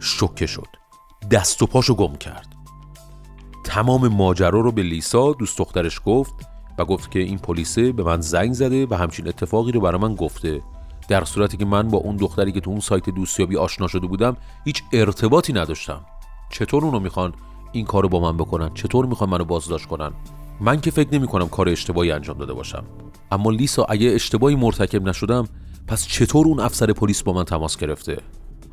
شوکه 0.00 0.46
شد. 0.46 0.68
دست 1.30 1.62
و 1.62 1.66
پاشو 1.66 1.94
گم 1.94 2.16
کرد. 2.16 2.46
تمام 3.64 4.08
ماجرا 4.08 4.60
رو 4.60 4.72
به 4.72 4.82
لیسا 4.82 5.32
دوست 5.32 5.58
دخترش 5.58 6.00
گفت 6.06 6.34
و 6.78 6.84
گفت 6.84 7.10
که 7.10 7.18
این 7.18 7.38
پلیسه 7.38 7.92
به 7.92 8.02
من 8.02 8.20
زنگ 8.20 8.52
زده 8.52 8.86
و 8.86 8.94
همچین 8.94 9.28
اتفاقی 9.28 9.72
رو 9.72 9.80
برای 9.80 10.00
من 10.00 10.14
گفته. 10.14 10.62
در 11.08 11.24
صورتی 11.24 11.56
که 11.56 11.64
من 11.64 11.88
با 11.88 11.98
اون 11.98 12.16
دختری 12.16 12.52
که 12.52 12.60
تو 12.60 12.70
اون 12.70 12.80
سایت 12.80 13.10
دوستیابی 13.10 13.56
آشنا 13.56 13.86
شده 13.86 14.06
بودم 14.06 14.36
هیچ 14.64 14.82
ارتباطی 14.92 15.52
نداشتم. 15.52 16.00
چطور 16.50 16.84
اونو 16.84 17.00
می‌خوان 17.00 17.32
این 17.72 17.84
کارو 17.84 18.08
با 18.08 18.20
من 18.20 18.36
بکنن؟ 18.36 18.74
چطور 18.74 19.06
می‌خوان 19.06 19.30
منو 19.30 19.44
بازداشت 19.44 19.86
کنن؟ 19.86 20.12
من 20.60 20.80
که 20.80 20.90
فکر 20.90 21.14
نمی 21.14 21.26
کنم 21.26 21.48
کار 21.48 21.68
اشتباهی 21.68 22.12
انجام 22.12 22.38
داده 22.38 22.52
باشم. 22.52 22.84
اما 23.32 23.50
لیسا 23.50 23.84
اگه 23.84 24.10
اشتباهی 24.10 24.56
مرتکب 24.56 25.08
نشدم 25.08 25.48
پس 25.86 26.06
چطور 26.06 26.46
اون 26.46 26.60
افسر 26.60 26.92
پلیس 26.92 27.22
با 27.22 27.32
من 27.32 27.44
تماس 27.44 27.76
گرفته؟ 27.76 28.18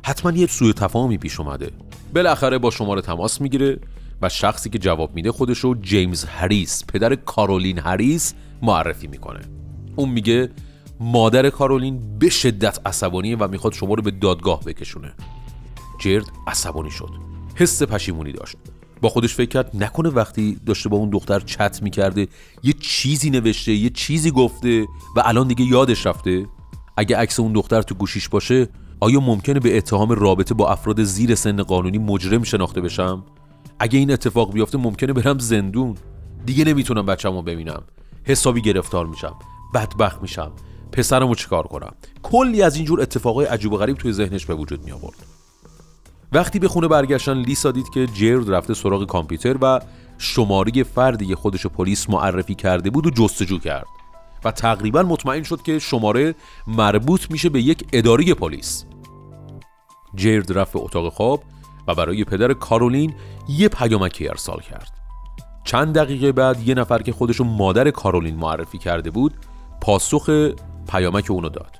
حتما 0.04 0.32
یه 0.32 0.46
سوء 0.46 0.72
تفاهمی 0.72 1.18
پیش 1.18 1.40
اومده. 1.40 1.70
بالاخره 2.14 2.58
با 2.58 2.70
شماره 2.70 3.00
تماس 3.00 3.40
می‌گیره 3.40 3.80
و 4.22 4.28
شخصی 4.28 4.70
که 4.70 4.78
جواب 4.78 5.14
میده 5.14 5.32
خودشو 5.32 5.74
جیمز 5.74 6.24
هریس 6.24 6.84
پدر 6.88 7.14
کارولین 7.14 7.78
هریس 7.78 8.34
معرفی 8.62 9.06
می‌کنه. 9.06 9.40
اون 9.96 10.08
میگه 10.08 10.50
مادر 11.02 11.50
کارولین 11.50 12.18
به 12.18 12.28
شدت 12.28 12.86
عصبانیه 12.86 13.36
و 13.36 13.48
می‌خواد 13.48 13.72
شما 13.72 13.94
رو 13.94 14.02
به 14.02 14.10
دادگاه 14.10 14.64
بکشونه. 14.64 15.12
جرد 16.00 16.30
عصبانی 16.46 16.90
شد. 16.90 17.10
حس 17.54 17.82
پشیمونی 17.82 18.32
داشت. 18.32 18.56
با 19.00 19.08
خودش 19.08 19.34
فکر 19.34 19.48
کرد 19.48 19.76
نکنه 19.76 20.08
وقتی 20.08 20.58
داشته 20.66 20.88
با 20.88 20.96
اون 20.96 21.10
دختر 21.10 21.40
چت 21.40 21.82
می‌کرده 21.82 22.28
یه 22.62 22.72
چیزی 22.80 23.30
نوشته 23.30 23.72
یه 23.72 23.90
چیزی 23.90 24.30
گفته 24.30 24.82
و 25.16 25.22
الان 25.24 25.48
دیگه 25.48 25.64
یادش 25.64 26.06
رفته. 26.06 26.46
اگه 26.96 27.16
عکس 27.16 27.40
اون 27.40 27.52
دختر 27.52 27.82
تو 27.82 27.94
گوشیش 27.94 28.28
باشه 28.28 28.68
آیا 29.00 29.20
ممکنه 29.20 29.60
به 29.60 29.76
اتهام 29.76 30.10
رابطه 30.10 30.54
با 30.54 30.72
افراد 30.72 31.02
زیر 31.02 31.34
سن 31.34 31.62
قانونی 31.62 31.98
مجرم 31.98 32.42
شناخته 32.42 32.80
بشم؟ 32.80 33.24
اگه 33.78 33.98
این 33.98 34.10
اتفاق 34.12 34.52
بیفته 34.52 34.78
ممکنه 34.78 35.12
برم 35.12 35.38
زندون. 35.38 35.96
دیگه 36.46 36.64
نمی‌تونم 36.64 37.06
بچه‌مو 37.06 37.42
ببینم. 37.42 37.82
حسابی 38.24 38.62
گرفتار 38.62 39.06
میشم. 39.06 39.34
بدبخت 39.74 40.22
میشم. 40.22 40.52
پسرمو 40.92 41.34
چیکار 41.34 41.66
کنم؟ 41.66 41.94
کلی 42.22 42.62
از 42.62 42.76
اینجور 42.76 43.00
اتفاقای 43.00 43.46
عجیب 43.46 43.72
و 43.72 43.76
غریب 43.76 43.96
توی 43.96 44.12
ذهنش 44.12 44.46
به 44.46 44.54
وجود 44.54 44.84
می 44.84 44.92
آورد 44.92 45.16
وقتی 46.32 46.58
به 46.58 46.68
خونه 46.68 46.88
برگشتن 46.88 47.36
لیسا 47.38 47.70
دید 47.70 47.88
که 47.88 48.06
جرد 48.06 48.50
رفته 48.50 48.74
سراغ 48.74 49.06
کامپیوتر 49.06 49.56
و 49.62 49.80
شماره 50.18 50.82
فردی 50.82 51.26
که 51.26 51.36
خودش 51.36 51.66
پلیس 51.66 52.10
معرفی 52.10 52.54
کرده 52.54 52.90
بود 52.90 53.06
و 53.06 53.10
جستجو 53.10 53.58
کرد 53.58 53.86
و 54.44 54.50
تقریبا 54.50 55.02
مطمئن 55.02 55.42
شد 55.42 55.62
که 55.62 55.78
شماره 55.78 56.34
مربوط 56.66 57.30
میشه 57.30 57.48
به 57.48 57.62
یک 57.62 57.86
اداره 57.92 58.34
پلیس. 58.34 58.84
جرد 60.14 60.58
رفت 60.58 60.72
به 60.72 60.80
اتاق 60.80 61.12
خواب 61.12 61.42
و 61.88 61.94
برای 61.94 62.24
پدر 62.24 62.52
کارولین 62.52 63.14
یه 63.48 63.68
پیامکی 63.68 64.28
ارسال 64.28 64.60
کرد. 64.60 64.90
چند 65.64 65.94
دقیقه 65.94 66.32
بعد 66.32 66.68
یه 66.68 66.74
نفر 66.74 67.02
که 67.02 67.12
خودشو 67.12 67.44
مادر 67.44 67.90
کارولین 67.90 68.36
معرفی 68.36 68.78
کرده 68.78 69.10
بود 69.10 69.34
پاسخ 69.80 70.30
پیامک 70.92 71.30
اونو 71.30 71.48
داد. 71.48 71.76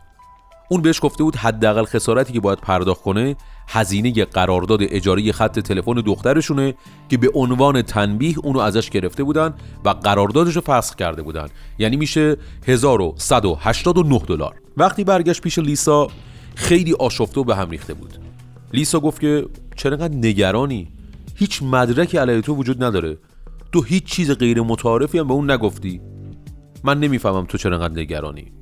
اون 0.69 0.83
بهش 0.83 1.01
گفته 1.03 1.25
بود 1.25 1.37
حداقل 1.37 1.85
خسارتی 1.85 2.33
که 2.33 2.41
باید 2.41 2.59
پرداخت 2.59 3.03
کنه 3.03 3.37
هزینه 3.69 4.25
قرارداد 4.25 4.81
اجاره 4.83 5.33
خط 5.33 5.59
تلفن 5.59 5.93
دخترشونه 5.95 6.75
که 7.09 7.17
به 7.17 7.31
عنوان 7.35 7.83
تنبیه 7.83 8.39
اونو 8.39 8.59
ازش 8.59 8.91
گرفته 8.91 9.25
بودن 9.25 9.55
و 9.85 9.89
قراردادش 9.89 10.57
رو 10.57 10.61
فسخ 10.61 10.95
کرده 10.95 11.23
بودن. 11.23 11.47
یعنی 11.79 11.97
میشه 11.97 12.37
1189 12.67 14.19
دلار. 14.19 14.55
وقتی 14.77 15.05
برگشت 15.05 15.43
پیش 15.43 15.59
لیسا 15.59 16.09
خیلی 16.55 16.95
آشفته 16.95 17.41
و 17.41 17.45
به 17.45 17.57
هم 17.57 17.71
ریخته 17.71 17.95
بود. 17.95 18.19
لیسا 18.73 19.01
گفت 19.01 19.21
که 19.21 19.47
چرا 19.77 19.93
انقدر 19.93 20.15
نگرانی؟ 20.15 20.89
هیچ 21.37 21.63
مدرکی 21.63 22.19
علیه 22.19 22.41
تو 22.41 22.55
وجود 22.55 22.85
نداره. 22.85 23.19
تو 23.73 23.83
هیچ 23.83 24.05
چیز 24.05 24.31
غیر 24.31 24.63
متعارفی 24.63 25.19
هم 25.19 25.29
به 25.29 25.35
اون 25.35 25.51
نگفتی. 25.51 26.01
من 26.85 27.01
نمی‌فهمم 27.01 27.45
تو 27.45 27.59
چرا 27.59 27.77
انقدر 27.77 28.01
نگرانی. 28.01 28.62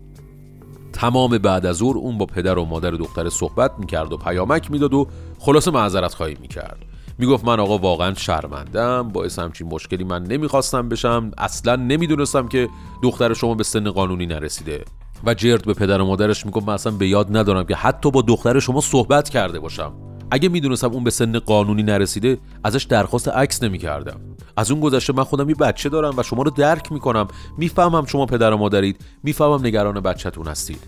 تمام 1.01 1.39
بعد 1.39 1.67
از 1.67 1.77
ظهر 1.77 1.97
اون 1.97 2.19
با 2.19 2.27
پدر 2.27 2.59
و 2.59 2.65
مادر 2.65 2.91
دختر 2.91 3.29
صحبت 3.29 3.73
می‌کرد 3.79 4.13
و 4.13 4.17
پیامک 4.17 4.71
می‌داد 4.71 4.95
و 4.95 5.07
خلاصه 5.39 5.71
معذرت 5.71 6.15
خواهی 6.15 6.37
می‌کرد. 6.41 6.85
می‌گفت 7.19 7.45
من 7.45 7.61
آقا 7.61 7.79
واقعا 7.79 8.15
شرمندم 8.15 9.09
باعث 9.09 9.39
همچین 9.39 9.69
مشکلی 9.69 10.05
من 10.05 10.23
نمی‌خواستم 10.23 10.89
بشم 10.89 11.31
اصلا 11.39 11.77
نمی‌دونستم 11.77 12.49
که 12.49 12.69
دختر 13.03 13.35
شما 13.35 13.55
به 13.55 13.63
سن 13.65 13.91
قانونی 13.91 14.27
نرسیده. 14.27 14.85
و 15.25 15.35
جرد 15.35 15.65
به 15.65 15.75
پدر 15.75 16.01
و 16.01 16.05
مادرش 16.05 16.47
می‌گفت 16.47 16.69
من 16.69 16.75
اصلا 16.75 16.93
به 16.93 17.09
یاد 17.09 17.37
ندارم 17.37 17.65
که 17.65 17.75
حتی 17.75 18.11
با 18.11 18.23
دختر 18.23 18.59
شما 18.59 18.81
صحبت 18.81 19.29
کرده 19.29 19.61
باشم. 19.61 19.93
اگه 20.31 20.49
می‌دونستم 20.49 20.91
اون 20.91 21.05
به 21.05 21.11
سن 21.11 21.39
قانونی 21.39 21.83
نرسیده 21.83 22.39
ازش 22.65 22.83
درخواست 22.83 23.29
عکس 23.29 23.63
نمی‌کردم. 23.63 24.21
از 24.57 24.71
اون 24.71 24.81
گذشته 24.81 25.13
من 25.13 25.25
خودم 25.25 25.49
یه 25.49 25.55
بچه 25.55 25.89
دارم 25.89 26.15
و 26.17 26.23
شما 26.23 26.43
رو 26.43 26.51
درک 26.51 26.93
می‌کنم. 26.93 27.29
می‌فهمم 27.59 28.07
شما 28.07 28.27
پدر 28.27 28.53
و 28.53 28.57
مادرید. 28.57 29.05
می‌فهمم 29.23 29.67
نگران 29.67 30.01
بچهتون 30.01 30.47
هستید. 30.47 30.83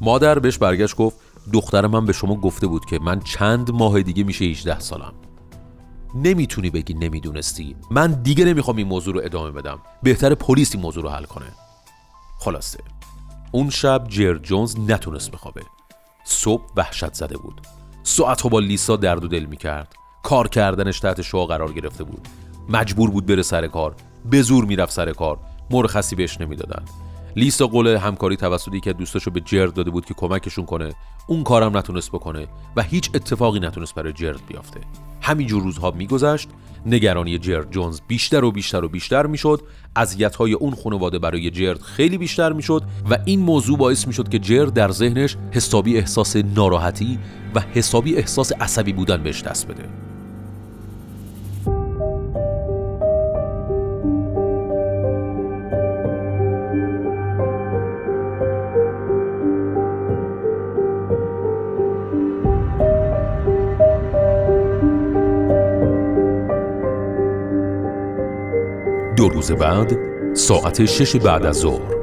مادر 0.00 0.38
بهش 0.38 0.58
برگشت 0.58 0.96
گفت 0.96 1.16
دختر 1.52 1.86
من 1.86 2.06
به 2.06 2.12
شما 2.12 2.34
گفته 2.34 2.66
بود 2.66 2.84
که 2.84 2.98
من 2.98 3.20
چند 3.20 3.70
ماه 3.70 4.02
دیگه 4.02 4.24
میشه 4.24 4.44
18 4.44 4.80
سالم. 4.80 5.12
نمی‌تونی 6.14 6.70
بگی 6.70 6.94
نمی‌دونستی. 6.94 7.76
من 7.90 8.12
دیگه 8.12 8.44
نمی‌خوام 8.44 8.76
این 8.76 8.86
موضوع 8.86 9.14
رو 9.14 9.20
ادامه 9.24 9.50
بدم. 9.50 9.78
بهتر 10.02 10.34
پلیس 10.34 10.74
این 10.74 10.82
موضوع 10.82 11.02
رو 11.02 11.08
حل 11.08 11.24
کنه. 11.24 11.46
خلاصه. 12.38 12.78
اون 13.52 13.70
شب 13.70 14.04
جر 14.08 14.38
جونز 14.38 14.76
نتونست 14.78 15.30
بخوابه. 15.30 15.62
صبح 16.24 16.62
وحشت 16.76 17.14
زده 17.14 17.36
بود. 17.36 17.60
ساعتها 18.02 18.48
با 18.48 18.58
لیسا 18.58 18.96
درد 18.96 19.24
و 19.24 19.28
دل 19.28 19.44
می‌کرد. 19.44 19.94
کار 20.22 20.48
کردنش 20.48 21.00
تحت 21.00 21.22
شعا 21.22 21.46
قرار 21.46 21.72
گرفته 21.72 22.04
بود. 22.04 22.28
مجبور 22.68 23.10
بود 23.10 23.26
بره 23.26 23.42
سر 23.42 23.66
کار. 23.66 23.94
به 24.30 24.42
زور 24.42 24.64
می‌رفت 24.64 24.92
سر 24.92 25.12
کار. 25.12 25.38
مرخصی 25.70 26.16
بهش 26.16 26.40
نمی‌دادن. 26.40 26.84
لیسا 27.36 27.66
قول 27.66 27.86
همکاری 27.86 28.36
توسط 28.36 28.74
یکی 28.74 28.90
از 28.90 28.96
دوستاشو 28.96 29.30
به 29.30 29.40
جرد 29.40 29.74
داده 29.74 29.90
بود 29.90 30.04
که 30.04 30.14
کمکشون 30.14 30.66
کنه 30.66 30.92
اون 31.26 31.44
کارم 31.44 31.76
نتونست 31.76 32.08
بکنه 32.08 32.46
و 32.76 32.82
هیچ 32.82 33.10
اتفاقی 33.14 33.60
نتونست 33.60 33.94
برای 33.94 34.12
جرد 34.12 34.40
بیافته. 34.48 34.80
همینجور 35.20 35.62
روزها 35.62 35.90
میگذشت 35.90 36.48
نگرانی 36.86 37.38
جرد 37.38 37.70
جونز 37.70 38.00
بیشتر 38.08 38.44
و 38.44 38.52
بیشتر 38.52 38.84
و 38.84 38.88
بیشتر 38.88 39.26
می‌شد 39.26 39.60
اذیت‌های 39.96 40.52
اون 40.52 40.74
خانواده 40.84 41.18
برای 41.18 41.50
جرد 41.50 41.80
خیلی 41.80 42.18
بیشتر 42.18 42.52
می‌شد 42.52 42.82
و 43.10 43.18
این 43.24 43.40
موضوع 43.40 43.78
باعث 43.78 44.06
می‌شد 44.06 44.28
که 44.28 44.38
جرد 44.38 44.74
در 44.74 44.90
ذهنش 44.90 45.36
حسابی 45.50 45.96
احساس 45.96 46.36
ناراحتی 46.36 47.18
و 47.54 47.60
حسابی 47.60 48.16
احساس 48.16 48.52
عصبی 48.52 48.92
بودن 48.92 49.22
بهش 49.22 49.42
دست 49.42 49.68
بده. 49.68 50.03
روز 69.44 69.58
بعد 69.58 69.98
ساعت 70.34 70.84
شش 70.84 71.16
بعد 71.16 71.46
از 71.46 71.56
ظهر. 71.56 71.94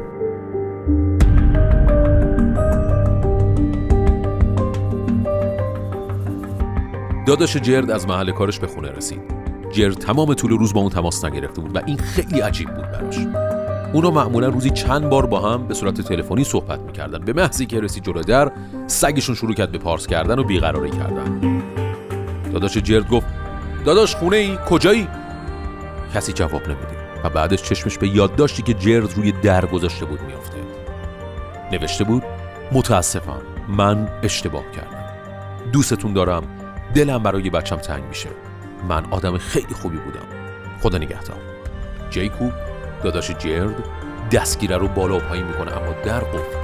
داداش 7.28 7.58
جرد 7.58 7.92
از 7.92 8.08
محل 8.08 8.32
کارش 8.32 8.60
به 8.60 8.68
خونه 8.68 8.92
رسید. 8.92 9.22
جرد 9.72 9.94
تمام 9.94 10.34
طول 10.34 10.52
روز 10.52 10.74
با 10.74 10.82
اون 10.82 10.90
تماس 10.90 11.26
نگرفته 11.26 11.62
بود 11.62 11.76
و 11.76 11.80
این 11.86 11.98
خیلی 11.98 12.40
عجیب 12.40 12.70
بود 12.70 12.92
براش. 12.92 13.18
اونا 13.94 14.12
معمولا 14.12 14.48
روزی 14.48 14.70
چند 14.70 15.10
بار 15.10 15.26
با 15.26 15.40
هم 15.40 15.68
به 15.68 15.74
صورت 15.74 16.02
تلفنی 16.02 16.44
صحبت 16.44 16.80
می‌کردن. 16.80 17.26
به 17.26 17.34
محضی 17.34 17.66
که 17.66 17.82
رسید 17.82 18.04
جلو 18.04 18.22
در 18.22 18.52
سگشون 18.88 19.36
شروع 19.36 19.54
کرد 19.54 19.72
به 19.72 19.78
پارس 19.78 20.08
کردن 20.08 20.40
و 20.40 20.44
بیقراری 20.44 20.90
کردن. 20.90 21.62
داداش 22.54 22.78
جرد 22.78 23.10
گفت 23.10 23.28
داداش 23.86 24.16
خونه 24.16 24.38
ای 24.38 24.58
کجایی؟ 24.70 25.08
کسی 26.16 26.34
جواب 26.34 26.62
نمیده 26.64 27.01
و 27.24 27.30
بعدش 27.30 27.62
چشمش 27.62 27.98
به 27.98 28.08
یادداشتی 28.08 28.62
که 28.62 28.74
جرد 28.74 29.14
روی 29.18 29.32
در 29.32 29.66
گذاشته 29.66 30.06
بود 30.06 30.22
میافته. 30.22 30.58
نوشته 31.72 32.04
بود 32.04 32.24
متاسفم 32.72 33.42
من 33.68 34.10
اشتباه 34.24 34.64
کردم. 34.72 35.06
دوستتون 35.72 36.14
دارم 36.14 36.44
دلم 36.96 37.24
برای 37.24 37.50
بچم 37.50 37.76
تنگ 37.76 38.04
میشه. 38.04 38.30
من 38.90 39.06
آدم 39.12 39.38
خیلی 39.38 39.74
خوبی 39.74 39.98
بودم. 39.98 40.26
خدا 40.82 40.98
نگهدار. 40.98 41.38
جیکوب 42.10 42.52
داداش 43.04 43.32
جرد 43.32 43.84
دستگیره 44.32 44.78
رو 44.78 44.88
بالا 44.88 45.18
و 45.18 45.20
پایین 45.20 45.46
می‌کنه 45.46 45.78
اما 45.78 45.94
در 46.06 46.20
قفل. 46.20 46.58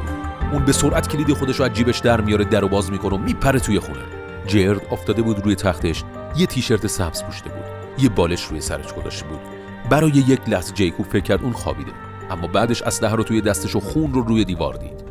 اون 0.52 0.66
به 0.66 0.72
سرعت 0.72 1.08
کلید 1.08 1.34
خودش 1.34 1.60
رو 1.60 1.66
از 1.66 1.74
جیبش 1.74 2.00
در 2.00 2.22
میاره 2.22 2.46
در 2.46 2.66
و 2.66 2.68
باز 2.68 2.92
می‌کنه 2.92 3.16
و 3.16 3.18
میپره 3.18 3.60
توی 3.60 3.80
خونه. 3.80 4.02
جرد 4.48 4.82
افتاده 4.92 5.22
بود 5.22 5.46
روی 5.46 5.56
تختش. 5.56 6.04
یه 6.36 6.46
تیشرت 6.46 6.88
سبز 6.88 7.24
پوشته 7.24 7.50
بود. 7.50 7.64
یه 7.98 8.10
بالش 8.10 8.44
روی 8.44 8.62
سرش 8.62 8.94
گذاشته 8.94 9.26
بود. 9.26 9.40
برای 9.90 10.10
یک 10.10 10.50
لحظه 10.50 10.74
جیکوب 10.74 11.06
فکر 11.06 11.24
کرد 11.24 11.44
اون 11.44 11.54
خوابیده. 11.54 11.92
اما 12.30 12.48
بعدش 12.48 12.82
اسلحه 12.82 13.16
رو 13.16 13.24
توی 13.24 13.42
دستش 13.42 13.76
و 13.76 13.80
خون 13.80 14.14
رو 14.14 14.22
روی 14.22 14.46
دیوار 14.46 14.74
دید. 14.74 15.04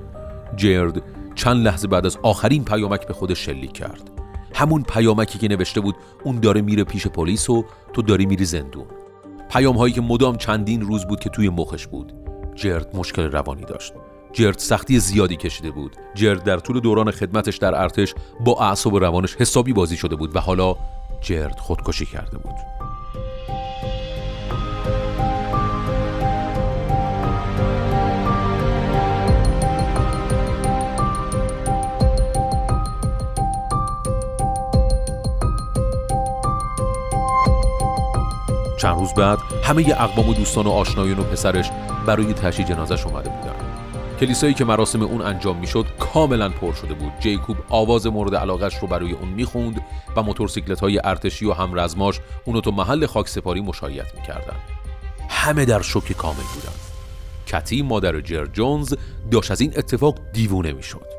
جرد 0.57 1.03
چند 1.35 1.67
لحظه 1.67 1.89
بعد 1.89 2.07
از 2.07 2.19
آخرین 2.23 2.65
پیامک 2.65 3.07
به 3.07 3.15
خودش 3.15 3.45
شلیک 3.45 3.73
کرد. 3.73 4.11
همون 4.55 4.83
پیامکی 4.83 5.39
که 5.39 5.49
نوشته 5.49 5.81
بود 5.81 5.95
اون 6.25 6.41
داره 6.41 6.61
میره 6.61 6.85
پیش 6.85 7.07
پلیس 7.07 7.51
و 7.51 7.65
تو 7.93 8.03
داری 8.03 8.27
میری 8.27 8.45
زندون. 8.45 8.87
پیام 9.51 9.77
هایی 9.77 9.95
که 9.95 10.01
مدام 10.01 10.37
چندین 10.37 10.81
روز 10.81 11.05
بود 11.07 11.21
که 11.21 11.31
توی 11.31 11.49
مخش 11.49 11.87
بود. 11.87 12.13
جرد 12.55 12.97
مشکل 12.97 13.23
روانی 13.23 13.65
داشت. 13.65 13.93
جرد 14.33 14.59
سختی 14.59 14.99
زیادی 14.99 15.37
کشیده 15.37 15.71
بود. 15.71 15.97
جرد 16.15 16.45
در 16.45 16.59
طول 16.59 16.81
دوران 16.81 17.11
خدمتش 17.11 17.57
در 17.57 17.83
ارتش 17.83 18.15
با 18.41 18.61
اعصاب 18.61 18.97
روانش 18.97 19.37
حسابی 19.37 19.73
بازی 19.73 19.97
شده 19.97 20.17
بود 20.17 20.37
و 20.37 20.41
حالا 20.41 20.77
جرد 21.21 21.59
خودکشی 21.59 22.07
کرده 22.07 22.39
بود. 22.39 22.55
چند 38.87 38.99
روز 38.99 39.15
بعد 39.15 39.39
همه 39.65 39.95
اقوام 39.99 40.29
و 40.29 40.35
دوستان 40.35 40.67
و 40.67 40.71
آشنایان 40.71 41.19
و 41.19 41.23
پسرش 41.23 41.71
برای 42.07 42.33
تشییع 42.33 42.69
جنازش 42.69 43.07
اومده 43.07 43.31
بودن 43.31 43.55
کلیسایی 44.21 44.55
که 44.55 44.65
مراسم 44.65 45.03
اون 45.03 45.23
انجام 45.23 45.57
می‌شد 45.57 45.87
کاملا 45.99 46.49
پر 46.49 46.73
شده 46.73 46.95
بود. 46.95 47.13
جیکوب 47.21 47.57
آواز 47.69 48.07
مورد 48.07 48.35
علاقش 48.35 48.79
رو 48.79 48.89
برای 48.89 49.13
اون 49.13 49.29
می‌خوند 49.29 49.81
و 50.17 50.23
موتورسیکلت 50.23 50.81
های 50.81 51.01
ارتشی 51.05 51.47
و 51.47 51.53
همرزماش 51.53 52.21
اونو 52.45 52.61
تو 52.61 52.71
محل 52.71 53.07
خاک 53.07 53.29
سپاری 53.29 53.61
مشایعت 53.61 54.15
می‌کردن 54.15 54.57
همه 55.29 55.65
در 55.65 55.83
شوک 55.83 56.13
کامل 56.13 56.37
بودن 56.55 56.75
کتی 57.47 57.83
مادر 57.83 58.21
جر 58.21 58.47
جونز 58.47 58.95
داشت 59.31 59.51
از 59.51 59.61
این 59.61 59.73
اتفاق 59.77 60.19
دیوونه 60.33 60.73
می‌شد. 60.73 61.16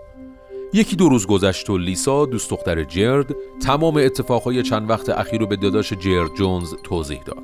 یکی 0.74 0.96
دو 0.96 1.10
روز 1.10 1.28
گذشت 1.28 1.70
و 1.70 1.78
لیسا 1.78 2.26
دوست 2.26 2.50
دختر 2.50 2.84
جرد 2.84 3.36
تمام 3.62 3.98
اتفاقهای 3.98 4.64
چند 4.64 4.90
وقت 4.90 5.10
اخیر 5.10 5.40
رو 5.40 5.48
به 5.48 5.56
داداش 5.56 5.94
جرد 5.94 6.34
جونز 6.34 6.74
توضیح 6.84 7.22
داد. 7.24 7.44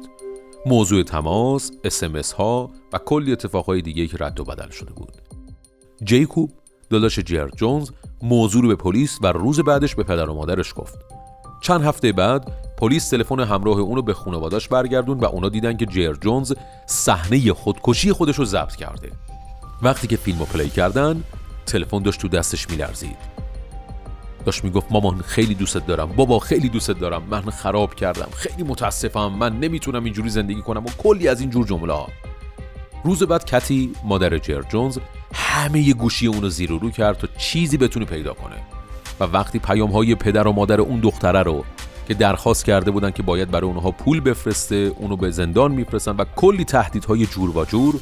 موضوع 0.65 1.03
تماس، 1.03 1.71
اسمس 1.83 2.31
ها 2.31 2.71
و 2.93 2.97
کلی 2.97 3.31
اتفاقهای 3.31 3.81
دیگه 3.81 4.07
که 4.07 4.17
رد 4.19 4.39
و 4.39 4.43
بدل 4.43 4.69
شده 4.69 4.93
بود. 4.93 5.11
جیکوب 6.03 6.51
داداش 6.89 7.19
جرد 7.19 7.55
جونز 7.55 7.89
موضوع 8.21 8.61
رو 8.61 8.67
به 8.67 8.75
پلیس 8.75 9.19
و 9.21 9.27
روز 9.27 9.59
بعدش 9.59 9.95
به 9.95 10.03
پدر 10.03 10.29
و 10.29 10.33
مادرش 10.33 10.73
گفت. 10.75 10.99
چند 11.61 11.81
هفته 11.81 12.11
بعد 12.11 12.51
پلیس 12.77 13.09
تلفن 13.09 13.39
همراه 13.39 13.79
اونو 13.79 14.01
به 14.01 14.13
خانواداش 14.13 14.67
برگردون 14.67 15.19
و 15.19 15.25
اونا 15.25 15.49
دیدن 15.49 15.77
که 15.77 15.85
جر 15.85 16.13
جونز 16.13 16.53
صحنه 16.85 17.53
خودکشی 17.53 18.11
خودش 18.11 18.35
رو 18.35 18.45
ضبط 18.45 18.75
کرده. 18.75 19.11
وقتی 19.81 20.07
که 20.07 20.17
فیلم 20.17 20.39
رو 20.39 20.45
پلی 20.45 20.69
کردن 20.69 21.23
تلفن 21.65 21.99
داشت 21.99 22.21
تو 22.21 22.27
دستش 22.27 22.69
میلرزید. 22.69 23.33
داشت 24.45 24.63
می‌گفت 24.63 24.91
مامان 24.91 25.21
خیلی 25.21 25.55
دوستت 25.55 25.87
دارم. 25.87 26.11
بابا 26.15 26.39
خیلی 26.39 26.69
دوستت 26.69 26.99
دارم. 26.99 27.23
من 27.29 27.41
خراب 27.41 27.95
کردم. 27.95 28.27
خیلی 28.35 28.63
متاسفم. 28.63 29.27
من 29.27 29.59
نمی‌تونم 29.59 30.03
اینجوری 30.03 30.29
زندگی 30.29 30.61
کنم 30.61 30.85
و 30.85 30.89
کلی 30.97 31.27
از 31.27 31.41
این 31.41 31.49
جور 31.49 31.67
جمله 31.67 31.93
روز 33.03 33.23
بعد 33.23 33.45
کتی 33.45 33.93
مادر 34.03 34.37
جر 34.37 34.61
جونز 34.61 34.97
همه 35.33 35.93
گوشی 35.93 36.27
اونو 36.27 36.49
زیر 36.49 36.71
و 36.71 36.77
رو 36.77 36.91
کرد 36.91 37.17
تا 37.17 37.27
چیزی 37.37 37.77
بتونه 37.77 38.05
پیدا 38.05 38.33
کنه. 38.33 38.55
و 39.19 39.23
وقتی 39.23 39.59
پیام 39.59 39.91
های 39.91 40.15
پدر 40.15 40.47
و 40.47 40.51
مادر 40.51 40.81
اون 40.81 40.99
دختره 40.99 41.43
رو 41.43 41.65
که 42.07 42.13
درخواست 42.13 42.65
کرده 42.65 42.91
بودن 42.91 43.11
که 43.11 43.23
باید 43.23 43.51
برای 43.51 43.69
اونها 43.69 43.91
پول 43.91 44.19
بفرسته 44.19 44.91
اونو 44.97 45.15
به 45.15 45.31
زندان 45.31 45.71
میفرستن 45.71 46.15
و 46.15 46.25
کلی 46.35 46.65
تهدیدهای 46.65 47.25
جور 47.25 47.57
و 47.57 47.65
جور 47.65 47.99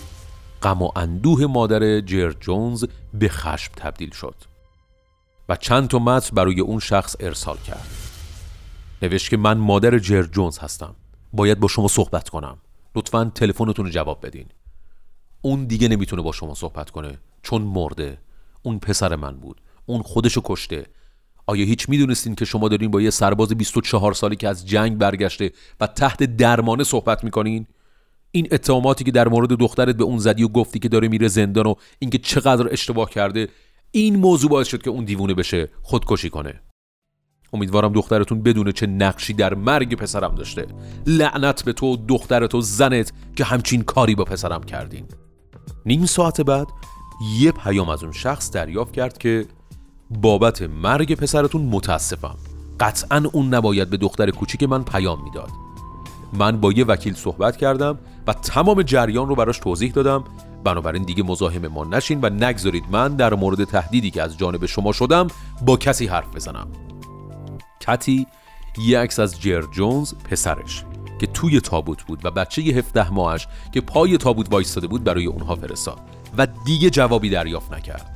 غم 0.62 0.82
و 0.82 0.92
اندوه 0.96 1.46
مادر 1.46 2.00
جر 2.00 2.32
جونز 2.32 2.86
به 3.14 3.30
خشم 3.30 3.72
تبدیل 3.76 4.12
شد 4.12 4.36
و 5.50 5.56
چند 5.56 5.88
تا 5.88 6.00
متن 6.00 6.36
برای 6.36 6.60
اون 6.60 6.80
شخص 6.80 7.16
ارسال 7.20 7.58
کرد. 7.58 7.88
نوشت 9.02 9.30
که 9.30 9.38
من 9.38 9.58
مادر 9.58 10.00
جر 10.00 10.24
جونز 10.24 10.58
هستم. 10.60 10.96
باید 11.34 11.60
با 11.60 11.68
شما 11.68 11.88
صحبت 11.88 12.30
کنم. 12.30 12.58
لطفا 12.96 13.32
تلفنتون 13.36 13.86
رو 13.86 13.92
جواب 13.92 14.26
بدین. 14.26 14.46
اون 15.42 15.66
دیگه 15.66 15.88
نمی‌تونه 15.88 16.22
با 16.22 16.32
شما 16.32 16.54
صحبت 16.54 16.90
کنه 16.90 17.18
چون 17.44 17.62
مرده. 17.62 18.18
اون 18.62 18.80
پسر 18.80 19.16
من 19.16 19.38
بود. 19.38 19.62
اون 19.86 20.02
خودشو 20.02 20.42
کشته. 20.46 20.86
آیا 21.48 21.66
هیچ 21.66 21.90
می‌دونستین 21.90 22.36
که 22.36 22.46
شما 22.46 22.70
دارین 22.70 22.92
با 22.92 23.02
یه 23.02 23.10
سرباز 23.10 23.50
24 23.50 24.14
سالی 24.14 24.36
که 24.36 24.48
از 24.48 24.68
جنگ 24.68 24.98
برگشته 24.98 25.52
و 25.80 25.88
تحت 25.88 26.24
درمانه 26.24 26.84
صحبت 26.84 27.24
می‌کنین؟ 27.24 27.68
این 28.32 28.48
اتهاماتی 28.52 29.04
که 29.04 29.12
در 29.12 29.28
مورد 29.28 29.50
دخترت 29.50 29.96
به 29.96 30.04
اون 30.04 30.18
زدی 30.18 30.44
و 30.44 30.48
گفتی 30.48 30.80
که 30.80 30.90
داره 30.90 31.08
میره 31.08 31.28
زندان 31.28 31.68
و 31.68 31.74
اینکه 32.00 32.18
چقدر 32.18 32.68
اشتباه 32.72 33.10
کرده 33.10 33.48
این 33.92 34.16
موضوع 34.16 34.50
باعث 34.50 34.68
شد 34.68 34.82
که 34.82 34.90
اون 34.90 35.06
دیوونه 35.06 35.34
بشه 35.34 35.70
خودکشی 35.82 36.30
کنه. 36.30 36.62
امیدوارم 37.54 37.94
دخترتون 37.94 38.44
بدونه 38.44 38.72
چه 38.72 38.88
نقشی 38.88 39.34
در 39.34 39.54
مرگ 39.54 39.96
پسرم 39.96 40.36
داشته. 40.36 40.68
لعنت 41.08 41.64
به 41.64 41.74
تو 41.74 41.98
دخترت 42.08 42.56
و 42.56 42.62
زنت 42.62 43.14
که 43.36 43.44
همچین 43.44 43.82
کاری 43.82 44.16
با 44.16 44.24
پسرم 44.24 44.64
کردین. 44.64 45.06
نیم 45.86 46.06
ساعت 46.06 46.42
بعد 46.42 46.68
یه 47.40 47.52
پیام 47.52 47.90
از 47.90 48.04
اون 48.04 48.12
شخص 48.12 48.52
دریافت 48.52 48.94
کرد 48.94 49.18
که 49.18 49.46
بابت 50.10 50.62
مرگ 50.62 51.16
پسرتون 51.16 51.62
متاسفم. 51.62 52.38
قطعا 52.80 53.24
اون 53.34 53.54
نباید 53.54 53.90
به 53.90 53.98
دختر 53.98 54.32
کوچیک 54.32 54.64
من 54.64 54.84
پیام 54.84 55.24
می‌داد. 55.24 55.50
من 56.34 56.58
با 56.58 56.72
یه 56.72 56.86
وکیل 56.86 57.14
صحبت 57.14 57.58
کردم 57.58 58.00
و 58.28 58.34
تمام 58.34 58.82
جریان 58.82 59.28
رو 59.28 59.36
براش 59.36 59.60
توضیح 59.60 59.92
دادم. 59.92 60.24
بنابراین 60.64 61.04
دیگه 61.04 61.24
مزاحم 61.24 61.68
ما 61.68 61.84
نشین 61.84 62.20
و 62.22 62.30
نگذارید 62.30 62.84
من 62.92 63.16
در 63.16 63.34
مورد 63.34 63.64
تهدیدی 63.64 64.12
که 64.12 64.22
از 64.22 64.38
جانب 64.38 64.66
شما 64.66 64.92
شدم 64.92 65.28
با 65.62 65.78
کسی 65.78 66.08
حرف 66.08 66.36
بزنم. 66.36 66.68
کتی 67.80 68.28
یه 68.78 69.00
عکس 69.00 69.20
از 69.20 69.42
جر 69.42 69.62
جونز 69.62 70.14
پسرش 70.14 70.84
که 71.20 71.28
توی 71.28 71.62
تابوت 71.62 72.04
بود 72.04 72.26
و 72.26 72.32
بچه 72.32 72.62
17 72.62 73.10
ماهش 73.10 73.48
که 73.72 73.82
پای 73.82 74.18
تابوت 74.18 74.52
وایستاده 74.52 74.88
بود 74.88 75.04
برای 75.04 75.26
اونها 75.26 75.56
فرستاد 75.56 76.00
و 76.38 76.48
دیگه 76.66 76.90
جوابی 76.90 77.30
دریافت 77.30 77.74
نکرد. 77.74 78.12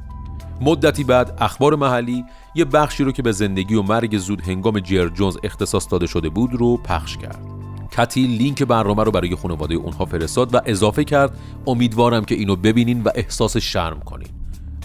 مدتی 0.62 1.04
بعد 1.04 1.38
اخبار 1.42 1.76
محلی 1.76 2.24
یه 2.56 2.66
بخشی 2.66 3.04
رو 3.04 3.12
که 3.12 3.22
به 3.22 3.32
زندگی 3.32 3.76
و 3.76 3.82
مرگ 3.82 4.18
زود 4.18 4.42
هنگام 4.42 4.80
جر 4.80 5.10
جونز 5.10 5.38
اختصاص 5.44 5.88
داده 5.92 6.08
شده 6.08 6.30
بود 6.30 6.54
رو 6.54 6.78
پخش 6.78 7.18
کرد. 7.18 7.55
کتی 7.98 8.28
لینک 8.28 8.64
برنامه 8.64 9.04
رو 9.04 9.12
برای 9.12 9.36
خانواده 9.36 9.76
اونها 9.76 10.06
فرستاد 10.06 10.56
و 10.56 10.62
اضافه 10.66 11.04
کرد 11.04 11.38
امیدوارم 11.68 12.26
که 12.26 12.36
اینو 12.36 12.56
ببینین 12.56 13.04
و 13.04 13.10
احساس 13.16 13.58
شرم 13.58 14.00
کنین. 14.00 14.28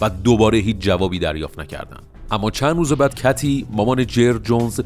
و 0.01 0.09
دوباره 0.09 0.57
هیچ 0.57 0.77
جوابی 0.77 1.19
دریافت 1.19 1.59
نکردن. 1.59 1.99
اما 2.31 2.51
چند 2.51 2.75
روز 2.75 2.93
بعد 2.93 3.15
کتی 3.15 3.67
مامان 3.71 4.05
جر 4.07 4.37
جونز 4.37 4.81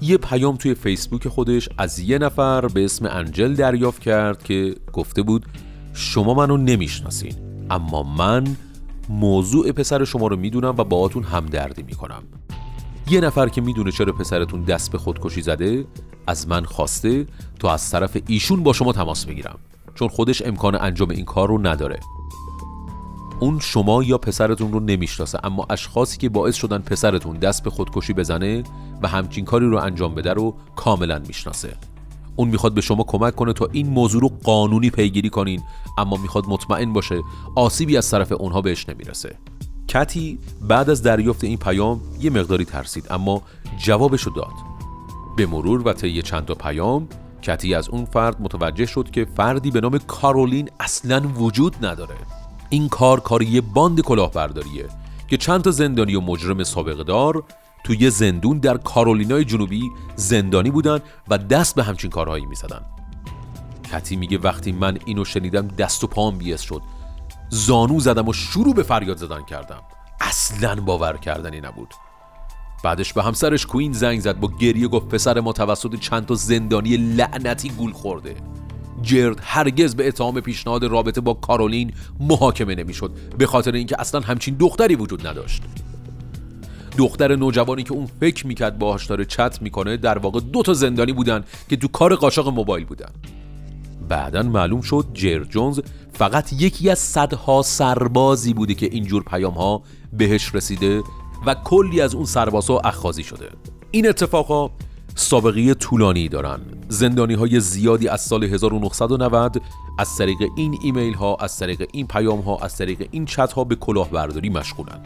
یه 0.00 0.16
پیام 0.16 0.56
توی 0.56 0.74
فیسبوک 0.74 1.28
خودش 1.28 1.68
از 1.78 1.98
یه 1.98 2.18
نفر 2.18 2.66
به 2.66 2.84
اسم 2.84 3.06
انجل 3.06 3.54
دریافت 3.54 4.02
کرد 4.02 4.42
که 4.42 4.74
گفته 4.92 5.22
بود 5.22 5.46
شما 5.94 6.34
منو 6.34 6.56
نمی‌شناسین 6.56 7.34
اما 7.70 8.02
من 8.02 8.44
موضوع 9.08 9.72
پسر 9.72 10.04
شما 10.04 10.26
رو 10.26 10.36
می‌دونم 10.36 10.74
و 10.78 10.84
باهاتون 10.84 11.22
همدردی 11.22 11.82
می‌کنم. 11.82 12.22
یه 13.10 13.20
نفر 13.20 13.48
که 13.48 13.60
می‌دونه 13.60 13.90
چرا 13.92 14.12
پسرتون 14.12 14.62
دست 14.62 14.92
به 14.92 14.98
خودکشی 14.98 15.42
زده 15.42 15.86
از 16.26 16.48
من 16.48 16.64
خواسته 16.64 17.26
تا 17.58 17.72
از 17.72 17.90
طرف 17.90 18.16
ایشون 18.26 18.62
با 18.62 18.72
شما 18.72 18.92
تماس 18.92 19.26
بگیرم. 19.26 19.58
چون 19.94 20.08
خودش 20.08 20.42
امکان 20.42 20.74
انجام 20.74 21.10
این 21.10 21.24
کار 21.24 21.48
رو 21.48 21.66
نداره. 21.66 22.00
اون 23.40 23.58
شما 23.58 24.02
یا 24.02 24.18
پسرتون 24.18 24.72
رو 24.72 24.80
نمی‌شناسه 24.80 25.38
اما 25.44 25.66
اشخاصی 25.70 26.18
که 26.18 26.28
باعث 26.28 26.54
شدن 26.54 26.78
پسرتون 26.78 27.36
دست 27.36 27.62
به 27.62 27.70
خودکشی 27.70 28.12
بزنه 28.12 28.62
و 29.02 29.08
همچین 29.08 29.44
کاری 29.44 29.66
رو 29.66 29.76
انجام 29.76 30.14
بده 30.14 30.32
رو 30.32 30.54
کاملا 30.76 31.22
می‌شناسه. 31.26 31.76
اون 32.36 32.48
می‌خواد 32.48 32.74
به 32.74 32.80
شما 32.80 33.04
کمک 33.04 33.34
کنه 33.34 33.52
تا 33.52 33.68
این 33.72 33.88
موضوع 33.88 34.22
رو 34.22 34.30
قانونی 34.44 34.90
پیگیری 34.90 35.30
کنین 35.30 35.62
اما 35.98 36.16
می‌خواد 36.16 36.44
مطمئن 36.48 36.92
باشه 36.92 37.22
آسیبی 37.56 37.96
از 37.96 38.10
طرف 38.10 38.32
اونها 38.32 38.60
بهش 38.60 38.88
نمی‌رسه. 38.88 39.38
کتی 39.88 40.38
بعد 40.60 40.90
از 40.90 41.02
دریافت 41.02 41.44
این 41.44 41.58
پیام 41.58 42.00
یه 42.20 42.30
مقداری 42.30 42.64
ترسید 42.64 43.06
اما 43.10 43.42
جوابشو 43.78 44.30
داد. 44.36 44.52
به 45.36 45.46
مرور 45.46 45.88
و 45.88 45.92
طی 45.92 46.22
چند 46.22 46.44
تا 46.44 46.54
پیام 46.54 47.08
کتی 47.42 47.74
از 47.74 47.88
اون 47.88 48.04
فرد 48.04 48.40
متوجه 48.40 48.86
شد 48.86 49.10
که 49.10 49.26
فردی 49.36 49.70
به 49.70 49.80
نام 49.80 49.98
کارولین 49.98 50.70
اصلا 50.80 51.20
وجود 51.20 51.86
نداره. 51.86 52.16
این 52.70 52.88
کار 52.88 53.20
کاری 53.20 53.46
یه 53.46 53.60
باند 53.60 54.00
کلاهبرداریه 54.00 54.88
که 55.28 55.36
چند 55.36 55.62
تا 55.62 55.70
زندانی 55.70 56.14
و 56.14 56.20
مجرم 56.20 56.62
سابقه 56.64 57.04
دار 57.04 57.44
توی 57.84 58.10
زندون 58.10 58.58
در 58.58 58.76
کارولینای 58.76 59.44
جنوبی 59.44 59.90
زندانی 60.16 60.70
بودن 60.70 60.98
و 61.28 61.38
دست 61.38 61.74
به 61.74 61.82
همچین 61.82 62.10
کارهایی 62.10 62.46
می‌زدن. 62.46 62.80
کتی 63.92 64.16
میگه 64.16 64.38
وقتی 64.38 64.72
من 64.72 64.98
اینو 65.06 65.24
شنیدم 65.24 65.68
دست 65.68 66.04
و 66.04 66.06
پام 66.06 66.38
بیس 66.38 66.60
شد. 66.60 66.82
زانو 67.48 68.00
زدم 68.00 68.28
و 68.28 68.32
شروع 68.32 68.74
به 68.74 68.82
فریاد 68.82 69.16
زدن 69.16 69.44
کردم. 69.44 69.82
اصلا 70.20 70.74
باور 70.74 71.16
کردنی 71.16 71.60
نبود. 71.60 71.94
بعدش 72.84 73.12
به 73.12 73.22
همسرش 73.22 73.66
کوین 73.66 73.92
زنگ 73.92 74.20
زد 74.20 74.40
با 74.40 74.50
گریه 74.60 74.88
گفت 74.88 75.08
پسر 75.08 75.40
ما 75.40 75.52
توسط 75.52 75.94
چند 75.94 76.26
تا 76.26 76.34
زندانی 76.34 76.96
لعنتی 76.96 77.68
گول 77.68 77.92
خورده. 77.92 78.36
جرد 79.02 79.40
هرگز 79.42 79.94
به 79.94 80.08
اتهام 80.08 80.40
پیشنهاد 80.40 80.84
رابطه 80.84 81.20
با 81.20 81.34
کارولین 81.34 81.92
محاکمه 82.20 82.74
نمی‌شد 82.74 83.12
به 83.38 83.46
خاطر 83.46 83.72
اینکه 83.72 84.00
اصلا 84.00 84.20
همچین 84.20 84.54
دختری 84.54 84.96
وجود 84.96 85.26
نداشت. 85.26 85.62
دختر 86.98 87.36
نوجوانی 87.36 87.82
که 87.82 87.92
اون 87.92 88.08
فکر 88.20 88.46
می‌کرد 88.46 88.78
باهاش 88.78 89.06
داره 89.06 89.24
چت 89.24 89.62
می‌کنه 89.62 89.96
در 89.96 90.18
واقع 90.18 90.40
دو 90.40 90.62
تا 90.62 90.74
زندانی 90.74 91.12
بودن 91.12 91.44
که 91.68 91.76
تو 91.76 91.88
کار 91.88 92.14
قاچاق 92.14 92.48
موبایل 92.48 92.84
بودن. 92.84 93.10
بعدا 94.08 94.42
معلوم 94.42 94.80
شد 94.80 95.06
جر 95.14 95.44
جونز 95.44 95.80
فقط 96.12 96.52
یکی 96.52 96.90
از 96.90 96.98
صدها 96.98 97.62
سربازی 97.62 98.54
بوده 98.54 98.74
که 98.74 98.86
اینجور 98.86 99.22
پیام 99.22 99.54
ها 99.54 99.82
بهش 100.12 100.54
رسیده 100.54 101.02
و 101.46 101.54
کلی 101.54 102.00
از 102.00 102.14
اون 102.14 102.24
سربازها 102.24 102.78
اخخازی 102.78 103.22
شده. 103.22 103.48
این 103.90 104.08
اتفاقا 104.08 104.70
سابقه 105.14 105.74
طولانی 105.74 106.28
دارن. 106.28 106.60
زندانی 106.88 107.34
های 107.34 107.60
زیادی 107.60 108.08
از 108.08 108.20
سال 108.20 108.44
1990 108.44 109.62
از 109.98 110.16
طریق 110.16 110.38
این 110.56 110.78
ایمیل 110.82 111.14
ها 111.14 111.36
از 111.40 111.58
طریق 111.58 111.88
این 111.92 112.06
پیام 112.06 112.40
ها 112.40 112.58
از 112.62 112.76
طریق 112.76 113.08
این 113.10 113.24
چت 113.24 113.52
ها 113.52 113.64
به 113.64 113.74
کلاهبرداری 113.74 114.48
مشغولن. 114.48 115.00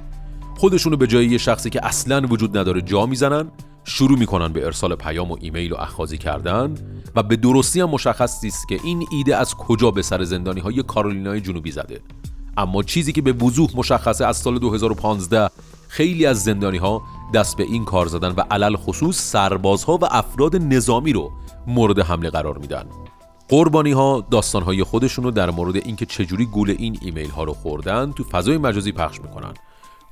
خودشونو 0.56 0.96
به 0.96 1.06
جای 1.06 1.26
یه 1.26 1.38
شخصی 1.38 1.70
که 1.70 1.86
اصلا 1.86 2.26
وجود 2.30 2.58
نداره 2.58 2.80
جا 2.80 3.06
می‌زنن 3.06 3.50
شروع 3.88 4.18
می‌کنن 4.18 4.52
به 4.52 4.64
ارسال 4.64 4.94
پیام 4.94 5.32
و 5.32 5.36
ایمیل 5.40 5.72
و 5.72 5.76
اخخازی 5.76 6.18
کردن 6.18 6.74
و 7.16 7.22
به 7.22 7.36
درستی 7.36 7.80
هم 7.80 7.90
مشخص 7.90 8.44
است 8.44 8.68
که 8.68 8.80
این 8.84 9.06
ایده 9.10 9.36
از 9.36 9.54
کجا 9.54 9.90
به 9.90 10.02
سر 10.02 10.24
زندانی 10.24 10.60
های 10.60 10.82
کارولینای 10.82 11.40
جنوبی 11.40 11.70
زده. 11.70 12.00
اما 12.56 12.82
چیزی 12.82 13.12
که 13.12 13.22
به 13.22 13.32
وضوح 13.32 13.70
مشخصه 13.76 14.26
از 14.26 14.36
سال 14.36 14.58
2015 14.58 15.50
خیلی 15.88 16.26
از 16.26 16.42
زندانی 16.42 16.78
ها 16.78 17.02
دست 17.34 17.56
به 17.56 17.62
این 17.62 17.84
کار 17.84 18.06
زدن 18.06 18.34
و 18.36 18.40
علل 18.50 18.76
خصوص 18.76 19.30
سربازها 19.30 19.96
و 19.96 20.04
افراد 20.10 20.56
نظامی 20.56 21.12
رو 21.12 21.32
مورد 21.66 21.98
حمله 21.98 22.30
قرار 22.30 22.58
میدن. 22.58 22.84
قربانی 23.48 23.92
ها 23.92 24.26
داستان 24.30 24.62
های 24.62 24.82
خودشون 24.82 25.24
رو 25.24 25.30
در 25.30 25.50
مورد 25.50 25.76
اینکه 25.76 26.06
چجوری 26.06 26.46
گول 26.46 26.74
این 26.78 26.98
ایمیل 27.02 27.30
ها 27.30 27.44
رو 27.44 27.52
خوردن 27.52 28.12
تو 28.12 28.24
فضای 28.24 28.58
مجازی 28.58 28.92
پخش 28.92 29.20
می‌کنن. 29.20 29.54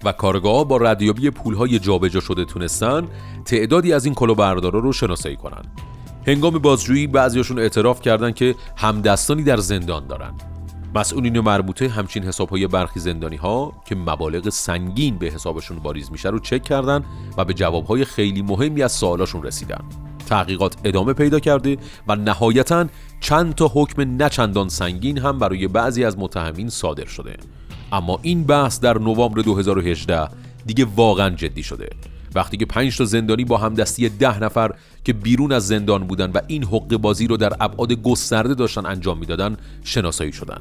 و 0.04 0.12
کارگاه 0.12 0.68
با 0.68 0.76
ردیابی 0.76 1.30
پول 1.30 1.54
های 1.54 1.78
جابجا 1.78 2.20
شده 2.20 2.44
تونستن 2.44 3.08
تعدادی 3.44 3.92
از 3.92 4.04
این 4.04 4.14
کلاهبردارا 4.14 4.78
رو 4.78 4.92
شناسایی 4.92 5.36
کنن. 5.36 5.62
هنگام 6.26 6.58
بازجویی 6.58 7.06
بعضیاشون 7.06 7.58
اعتراف 7.58 8.00
کردند 8.00 8.34
که 8.34 8.54
همدستانی 8.76 9.42
در 9.42 9.56
زندان 9.56 10.06
دارن. 10.06 10.34
مسئولین 10.94 11.40
مربوطه 11.40 11.88
همچین 11.88 12.22
حساب 12.22 12.48
های 12.48 12.66
برخی 12.66 13.00
زندانی 13.00 13.36
ها 13.36 13.72
که 13.86 13.94
مبالغ 13.94 14.48
سنگین 14.48 15.18
به 15.18 15.26
حسابشون 15.26 15.78
باریز 15.78 16.12
میشه 16.12 16.28
رو 16.28 16.38
چک 16.38 16.62
کردن 16.62 17.04
و 17.36 17.44
به 17.44 17.54
جواب 17.54 17.86
های 17.86 18.04
خیلی 18.04 18.42
مهمی 18.42 18.82
از 18.82 18.92
سوالاشون 18.92 19.42
رسیدن. 19.42 19.84
تحقیقات 20.26 20.76
ادامه 20.84 21.12
پیدا 21.12 21.40
کرده 21.40 21.76
و 22.08 22.16
نهایتا 22.16 22.86
چند 23.20 23.54
تا 23.54 23.70
حکم 23.74 24.22
نچندان 24.22 24.68
سنگین 24.68 25.18
هم 25.18 25.38
برای 25.38 25.68
بعضی 25.68 26.04
از 26.04 26.18
متهمین 26.18 26.68
صادر 26.68 27.06
شده. 27.06 27.36
اما 27.92 28.18
این 28.22 28.44
بحث 28.44 28.80
در 28.80 28.98
نوامبر 28.98 29.42
2018 29.42 30.28
دیگه 30.66 30.86
واقعا 30.96 31.30
جدی 31.30 31.62
شده. 31.62 31.88
وقتی 32.34 32.56
که 32.56 32.66
5 32.66 32.96
تا 32.96 33.04
زندانی 33.04 33.44
با 33.44 33.56
همدستی 33.56 34.08
ده 34.08 34.42
نفر 34.42 34.74
که 35.04 35.12
بیرون 35.12 35.52
از 35.52 35.66
زندان 35.66 36.06
بودن 36.06 36.30
و 36.30 36.40
این 36.46 36.64
حق 36.64 36.96
بازی 36.96 37.26
رو 37.26 37.36
در 37.36 37.52
ابعاد 37.60 37.92
گسترده 37.92 38.54
داشتن 38.54 38.86
انجام 38.86 39.18
می‌دادن 39.18 39.56
شناسایی 39.84 40.32
شدن. 40.32 40.60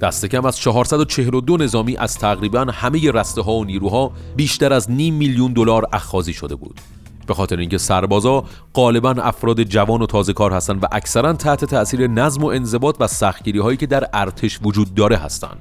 دست 0.00 0.26
کم 0.26 0.44
از 0.44 0.58
442 0.58 1.56
نظامی 1.56 1.96
از 1.96 2.18
تقریبا 2.18 2.66
همه 2.72 3.10
رسته 3.10 3.42
ها 3.42 3.52
و 3.52 3.64
نیروها 3.64 4.12
بیشتر 4.36 4.72
از 4.72 4.90
نیم 4.90 5.14
میلیون 5.14 5.52
دلار 5.52 5.88
اخخازی 5.92 6.32
شده 6.32 6.54
بود. 6.54 6.80
به 7.26 7.34
خاطر 7.34 7.56
اینکه 7.56 7.78
سربازا 7.78 8.44
غالبا 8.74 9.10
افراد 9.10 9.62
جوان 9.62 10.02
و 10.02 10.06
تازه 10.06 10.32
کار 10.32 10.52
هستند 10.52 10.84
و 10.84 10.86
اکثرا 10.92 11.32
تحت 11.32 11.64
تاثیر 11.64 12.06
نظم 12.06 12.42
و 12.42 12.46
انضباط 12.46 12.96
و 13.00 13.06
سختگیری 13.06 13.58
هایی 13.58 13.76
که 13.76 13.86
در 13.86 14.08
ارتش 14.12 14.58
وجود 14.62 14.94
داره 14.94 15.16
هستند 15.16 15.58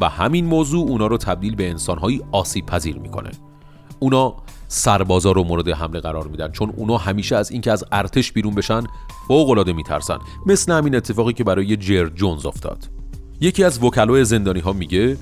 و 0.00 0.08
همین 0.08 0.46
موضوع 0.46 0.88
اونا 0.88 1.06
رو 1.06 1.16
تبدیل 1.16 1.54
به 1.54 1.70
انسانهایی 1.70 2.22
آسیب 2.32 2.66
پذیر 2.66 2.98
می‌کنه. 2.98 3.30
اونا 3.98 4.34
سربازا 4.68 5.32
رو 5.32 5.44
مورد 5.44 5.68
حمله 5.68 6.00
قرار 6.00 6.28
میدن 6.28 6.52
چون 6.52 6.72
اونا 6.76 6.96
همیشه 6.96 7.36
از 7.36 7.50
اینکه 7.50 7.72
از 7.72 7.84
ارتش 7.92 8.32
بیرون 8.32 8.54
بشن 8.54 8.84
فوق 9.28 9.50
العاده 9.50 9.72
میترسن. 9.72 10.18
مثل 10.46 10.72
همین 10.72 10.94
اتفاقی 10.94 11.32
که 11.32 11.44
برای 11.44 11.76
جر 11.76 12.08
جونز 12.08 12.46
افتاد. 12.46 12.88
یکی 13.40 13.64
از 13.64 13.84
وکلای 13.84 14.24
زندانی 14.24 14.60
ها 14.60 14.72
میگه 14.72 15.16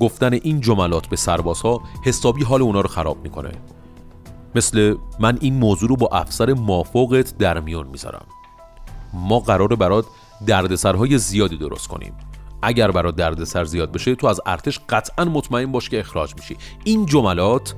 گفتن 0.00 0.32
این 0.32 0.60
جملات 0.60 1.06
به 1.06 1.16
سربازها 1.16 1.82
حسابی 2.04 2.44
حال 2.44 2.62
اونا 2.62 2.80
رو 2.80 2.88
خراب 2.88 3.22
می‌کنه. 3.22 3.52
مثل 4.54 4.94
من 5.20 5.38
این 5.40 5.54
موضوع 5.54 5.88
رو 5.88 5.96
با 5.96 6.08
افسر 6.12 6.52
مافوقت 6.52 7.38
در 7.38 7.60
میون 7.60 7.86
می‌ذارم. 7.86 8.26
ما 9.12 9.40
قراره 9.40 9.76
برات 9.76 10.04
دردسرهای 10.46 11.18
زیادی 11.18 11.56
درست 11.56 11.88
کنیم. 11.88 12.12
اگر 12.62 12.90
برات 12.90 13.16
دردسر 13.16 13.64
زیاد 13.64 13.92
بشه 13.92 14.14
تو 14.14 14.26
از 14.26 14.40
ارتش 14.46 14.80
قطعا 14.88 15.24
مطمئن 15.24 15.72
باش 15.72 15.88
که 15.88 16.00
اخراج 16.00 16.34
میشی. 16.36 16.56
این 16.84 17.06
جملات 17.06 17.74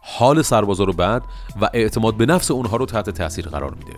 حال 0.00 0.42
سربازا 0.42 0.84
رو 0.84 0.92
بد 0.92 1.22
و 1.60 1.70
اعتماد 1.74 2.16
به 2.16 2.26
نفس 2.26 2.50
اونها 2.50 2.76
رو 2.76 2.86
تحت 2.86 3.10
تاثیر 3.10 3.48
قرار 3.48 3.74
میده. 3.74 3.92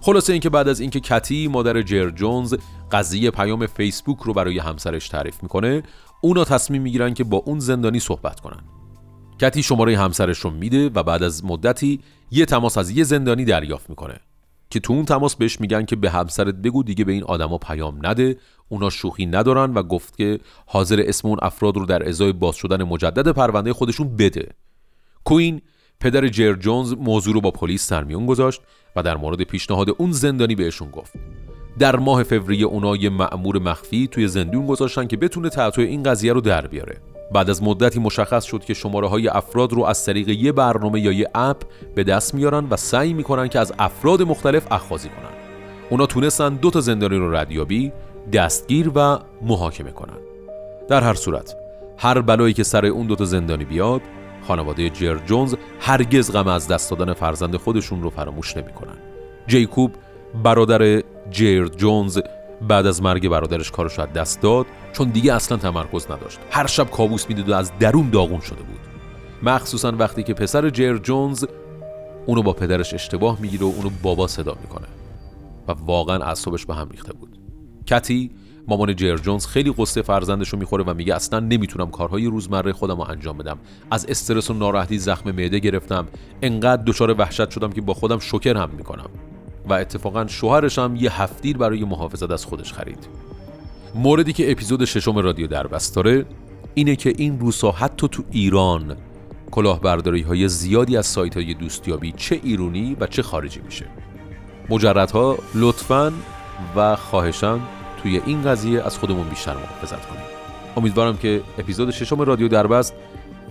خلاصه 0.00 0.32
اینکه 0.32 0.50
بعد 0.50 0.68
از 0.68 0.80
اینکه 0.80 1.00
کتی 1.00 1.48
مادر 1.48 1.82
جر 1.82 2.10
جونز 2.10 2.54
قضیه 2.92 3.30
پیام 3.30 3.66
فیسبوک 3.66 4.18
رو 4.18 4.34
برای 4.34 4.58
همسرش 4.58 5.08
تعریف 5.08 5.42
می‌کنه 5.42 5.82
اونا 6.20 6.44
تصمیم 6.44 6.82
می‌گیرن 6.82 7.14
که 7.14 7.24
با 7.24 7.36
اون 7.36 7.58
زندانی 7.58 8.00
صحبت 8.00 8.40
کنن. 8.40 8.60
کتی 9.40 9.62
شماره 9.62 9.98
همسرش 9.98 10.38
رو 10.38 10.50
میده 10.50 10.88
و 10.88 11.02
بعد 11.02 11.22
از 11.22 11.44
مدتی 11.44 12.00
یه 12.30 12.46
تماس 12.46 12.78
از 12.78 12.90
یه 12.90 13.04
زندانی 13.04 13.44
دریافت 13.44 13.90
می‌کنه. 13.90 14.20
که 14.70 14.80
تو 14.80 14.92
اون 14.92 15.04
تماس 15.04 15.36
بهش 15.36 15.60
میگن 15.60 15.84
که 15.84 15.96
به 15.96 16.10
همسرت 16.10 16.54
بگو 16.54 16.82
دیگه 16.82 17.04
به 17.04 17.12
این 17.12 17.24
آدما 17.24 17.58
پیام 17.58 17.98
نده 18.02 18.36
اونا 18.68 18.90
شوخی 18.90 19.26
ندارن 19.26 19.74
و 19.74 19.82
گفت 19.82 20.16
که 20.16 20.40
حاضر 20.66 21.04
اسم 21.06 21.28
اون 21.28 21.38
افراد 21.42 21.76
رو 21.76 21.86
در 21.86 22.08
ازای 22.08 22.32
باز 22.32 22.56
شدن 22.56 22.82
مجدد 22.82 23.28
پرونده 23.28 23.72
خودشون 23.72 24.16
بده. 24.16 24.48
کوین 25.24 25.60
پدر 26.00 26.28
جر 26.28 26.54
جونز 26.54 26.92
موضوع 26.92 27.34
رو 27.34 27.40
با 27.40 27.50
پلیس 27.50 27.92
در 27.92 28.04
میون 28.04 28.26
گذاشت 28.26 28.60
و 28.96 29.02
در 29.02 29.16
مورد 29.16 29.42
پیشنهاد 29.42 29.90
اون 29.98 30.12
زندانی 30.12 30.54
بهشون 30.54 30.90
گفت. 30.90 31.12
در 31.78 31.96
ماه 31.96 32.22
فوریه 32.22 32.64
اونا 32.64 32.96
یه 32.96 33.10
مأمور 33.10 33.58
مخفی 33.58 34.06
توی 34.06 34.28
زندون 34.28 34.66
گذاشتن 34.66 35.06
که 35.06 35.16
بتونه 35.16 35.48
تعطیل 35.48 35.86
این 35.86 36.02
قضیه 36.02 36.32
رو 36.32 36.40
در 36.40 36.66
بیاره. 36.66 37.00
بعد 37.32 37.50
از 37.50 37.62
مدتی 37.62 38.00
مشخص 38.00 38.44
شد 38.44 38.64
که 38.64 38.74
شماره 38.74 39.08
های 39.08 39.28
افراد 39.28 39.72
رو 39.72 39.84
از 39.84 40.04
طریق 40.04 40.28
یه 40.28 40.52
برنامه 40.52 41.00
یا 41.00 41.12
یه 41.12 41.28
اپ 41.34 41.62
به 41.94 42.04
دست 42.04 42.34
میارن 42.34 42.66
و 42.70 42.76
سعی 42.76 43.12
می‌کنن 43.12 43.48
که 43.48 43.58
از 43.58 43.72
افراد 43.78 44.22
مختلف 44.22 44.72
اخخازی 44.72 45.08
کنن 45.08 45.40
اونا 45.90 46.06
تونستن 46.06 46.54
دو 46.54 46.70
تا 46.70 46.80
زندانی 46.80 47.16
رو 47.16 47.34
ردیابی 47.34 47.92
دستگیر 48.32 48.90
و 48.94 49.18
محاکمه 49.42 49.90
کنن 49.90 50.18
در 50.88 51.02
هر 51.02 51.14
صورت 51.14 51.56
هر 51.98 52.20
بلایی 52.20 52.54
که 52.54 52.62
سر 52.62 52.86
اون 52.86 53.06
دوتا 53.06 53.24
زندانی 53.24 53.64
بیاد 53.64 54.00
خانواده 54.48 54.90
جر 54.90 55.18
جونز 55.26 55.54
هرگز 55.80 56.32
غم 56.32 56.48
از 56.48 56.68
دست 56.68 56.90
دادن 56.90 57.12
فرزند 57.12 57.56
خودشون 57.56 58.02
رو 58.02 58.10
فراموش 58.10 58.56
نمی‌کنن. 58.56 58.98
جیکوب 59.46 59.92
برادر 60.42 61.02
جر 61.30 61.66
جونز 61.66 62.18
بعد 62.68 62.86
از 62.86 63.02
مرگ 63.02 63.28
برادرش 63.28 63.70
کارش 63.70 63.98
از 63.98 64.12
دست 64.12 64.40
داد 64.40 64.66
چون 64.92 65.08
دیگه 65.08 65.34
اصلا 65.34 65.58
تمرکز 65.58 66.06
نداشت. 66.10 66.38
هر 66.50 66.66
شب 66.66 66.90
کابوس 66.90 67.28
می‌دید 67.28 67.48
و 67.48 67.54
از 67.54 67.72
درون 67.78 68.10
داغون 68.10 68.40
شده 68.40 68.62
بود. 68.62 68.80
مخصوصا 69.42 69.92
وقتی 69.92 70.22
که 70.22 70.34
پسر 70.34 70.70
جر 70.70 70.96
جونز 70.98 71.44
اونو 72.26 72.42
با 72.42 72.52
پدرش 72.52 72.94
اشتباه 72.94 73.40
می‌گیره 73.40 73.66
و 73.66 73.72
اونو 73.76 73.90
بابا 74.02 74.26
صدا 74.26 74.56
می‌کنه. 74.60 74.86
و 75.68 75.72
واقعا 75.72 76.24
اعصابش 76.24 76.66
به 76.66 76.74
هم 76.74 76.88
ریخته 76.88 77.12
بود. 77.12 77.38
کتی 77.86 78.30
مامان 78.68 78.96
جر 78.96 79.16
جونز 79.16 79.46
خیلی 79.46 79.74
قصه 79.78 80.02
فرزندش 80.02 80.48
رو 80.48 80.58
می‌خوره 80.58 80.84
و 80.84 80.94
میگه 80.94 81.14
اصلا 81.14 81.40
نمی‌تونم 81.40 81.90
کارهای 81.90 82.26
روزمره 82.26 82.72
خودم 82.72 82.96
رو 82.96 83.10
انجام 83.10 83.38
بدم. 83.38 83.58
از 83.90 84.06
استرس 84.06 84.50
و 84.50 84.54
ناراحتی 84.54 84.98
زخم 84.98 85.30
معده 85.30 85.58
گرفتم. 85.58 86.08
انقدر 86.42 86.82
دچار 86.82 87.20
وحشت 87.20 87.50
شدم 87.50 87.72
که 87.72 87.80
با 87.80 87.94
خودم 87.94 88.18
شکر 88.18 88.56
هم 88.56 88.70
می‌کنم. 88.76 89.10
و 89.68 89.72
اتفاقا 89.72 90.26
شوهرش 90.26 90.78
هم 90.78 90.96
یه 90.96 91.22
هفتیر 91.22 91.58
برای 91.58 91.84
محافظت 91.84 92.30
از 92.30 92.44
خودش 92.44 92.72
خرید. 92.72 93.08
موردی 93.94 94.32
که 94.32 94.50
اپیزود 94.50 94.84
ششم 94.84 95.18
رادیو 95.18 95.46
در 95.46 95.62
داره 95.94 96.26
اینه 96.74 96.96
که 96.96 97.14
این 97.16 97.40
روزها 97.40 97.70
حتی 97.70 98.08
تو 98.08 98.22
ایران 98.30 98.96
کلاهبرداری 99.50 100.22
های 100.22 100.48
زیادی 100.48 100.96
از 100.96 101.06
سایت 101.06 101.36
های 101.36 101.54
دوستیابی 101.54 102.12
چه 102.16 102.40
ایرونی 102.42 102.96
و 103.00 103.06
چه 103.06 103.22
خارجی 103.22 103.60
میشه. 103.60 103.86
مجردها 104.68 105.38
لطفا 105.54 106.12
و 106.76 106.96
خواهشان 106.96 107.60
توی 108.02 108.20
این 108.26 108.42
قضیه 108.42 108.82
از 108.82 108.98
خودمون 108.98 109.28
بیشتر 109.28 109.54
محافظت 109.54 110.06
کنیم. 110.06 110.22
امیدوارم 110.76 111.16
که 111.16 111.42
اپیزود 111.58 111.90
ششم 111.90 112.20
رادیو 112.20 112.48
دربست 112.48 112.94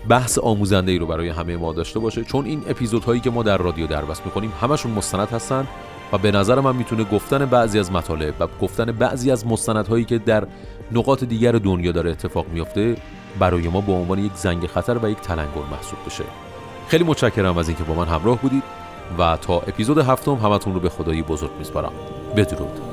بحث 0.09 0.37
آموزنده 0.37 0.91
ای 0.91 0.97
رو 0.97 1.05
برای 1.05 1.29
همه 1.29 1.57
ما 1.57 1.73
داشته 1.73 1.99
باشه 1.99 2.23
چون 2.23 2.45
این 2.45 2.63
اپیزودهایی 2.67 3.19
که 3.19 3.29
ما 3.29 3.43
در 3.43 3.57
رادیو 3.57 3.87
دربست 3.87 4.25
می‌کنیم 4.25 4.53
همشون 4.61 4.91
مستند 4.91 5.27
هستن 5.27 5.67
و 6.13 6.17
به 6.17 6.31
نظر 6.31 6.59
من 6.59 6.75
می‌تونه 6.75 7.03
گفتن 7.03 7.45
بعضی 7.45 7.79
از 7.79 7.91
مطالب 7.91 8.33
و 8.39 8.47
گفتن 8.61 8.85
بعضی 8.85 9.31
از 9.31 9.47
مستندهایی 9.47 10.05
که 10.05 10.17
در 10.17 10.47
نقاط 10.91 11.23
دیگر 11.23 11.51
دنیا 11.51 11.91
داره 11.91 12.11
اتفاق 12.11 12.45
میافته 12.53 12.95
برای 13.39 13.67
ما 13.67 13.81
به 13.81 13.91
عنوان 13.91 14.19
یک 14.19 14.31
زنگ 14.35 14.67
خطر 14.67 14.97
و 15.03 15.09
یک 15.09 15.21
تلنگر 15.21 15.61
محسوب 15.71 15.99
بشه. 16.05 16.23
خیلی 16.87 17.03
متشکرم 17.03 17.57
از 17.57 17.67
اینکه 17.67 17.83
با 17.83 17.93
من 17.93 18.07
همراه 18.07 18.37
بودید 18.37 18.63
و 19.17 19.37
تا 19.41 19.53
اپیزود 19.53 19.97
هفتم 19.97 20.33
همتون 20.33 20.73
رو 20.73 20.79
به 20.79 20.89
خدایی 20.89 21.21
بزرگ 21.21 21.51
میسپارم. 21.59 21.91
بدرود. 22.37 22.88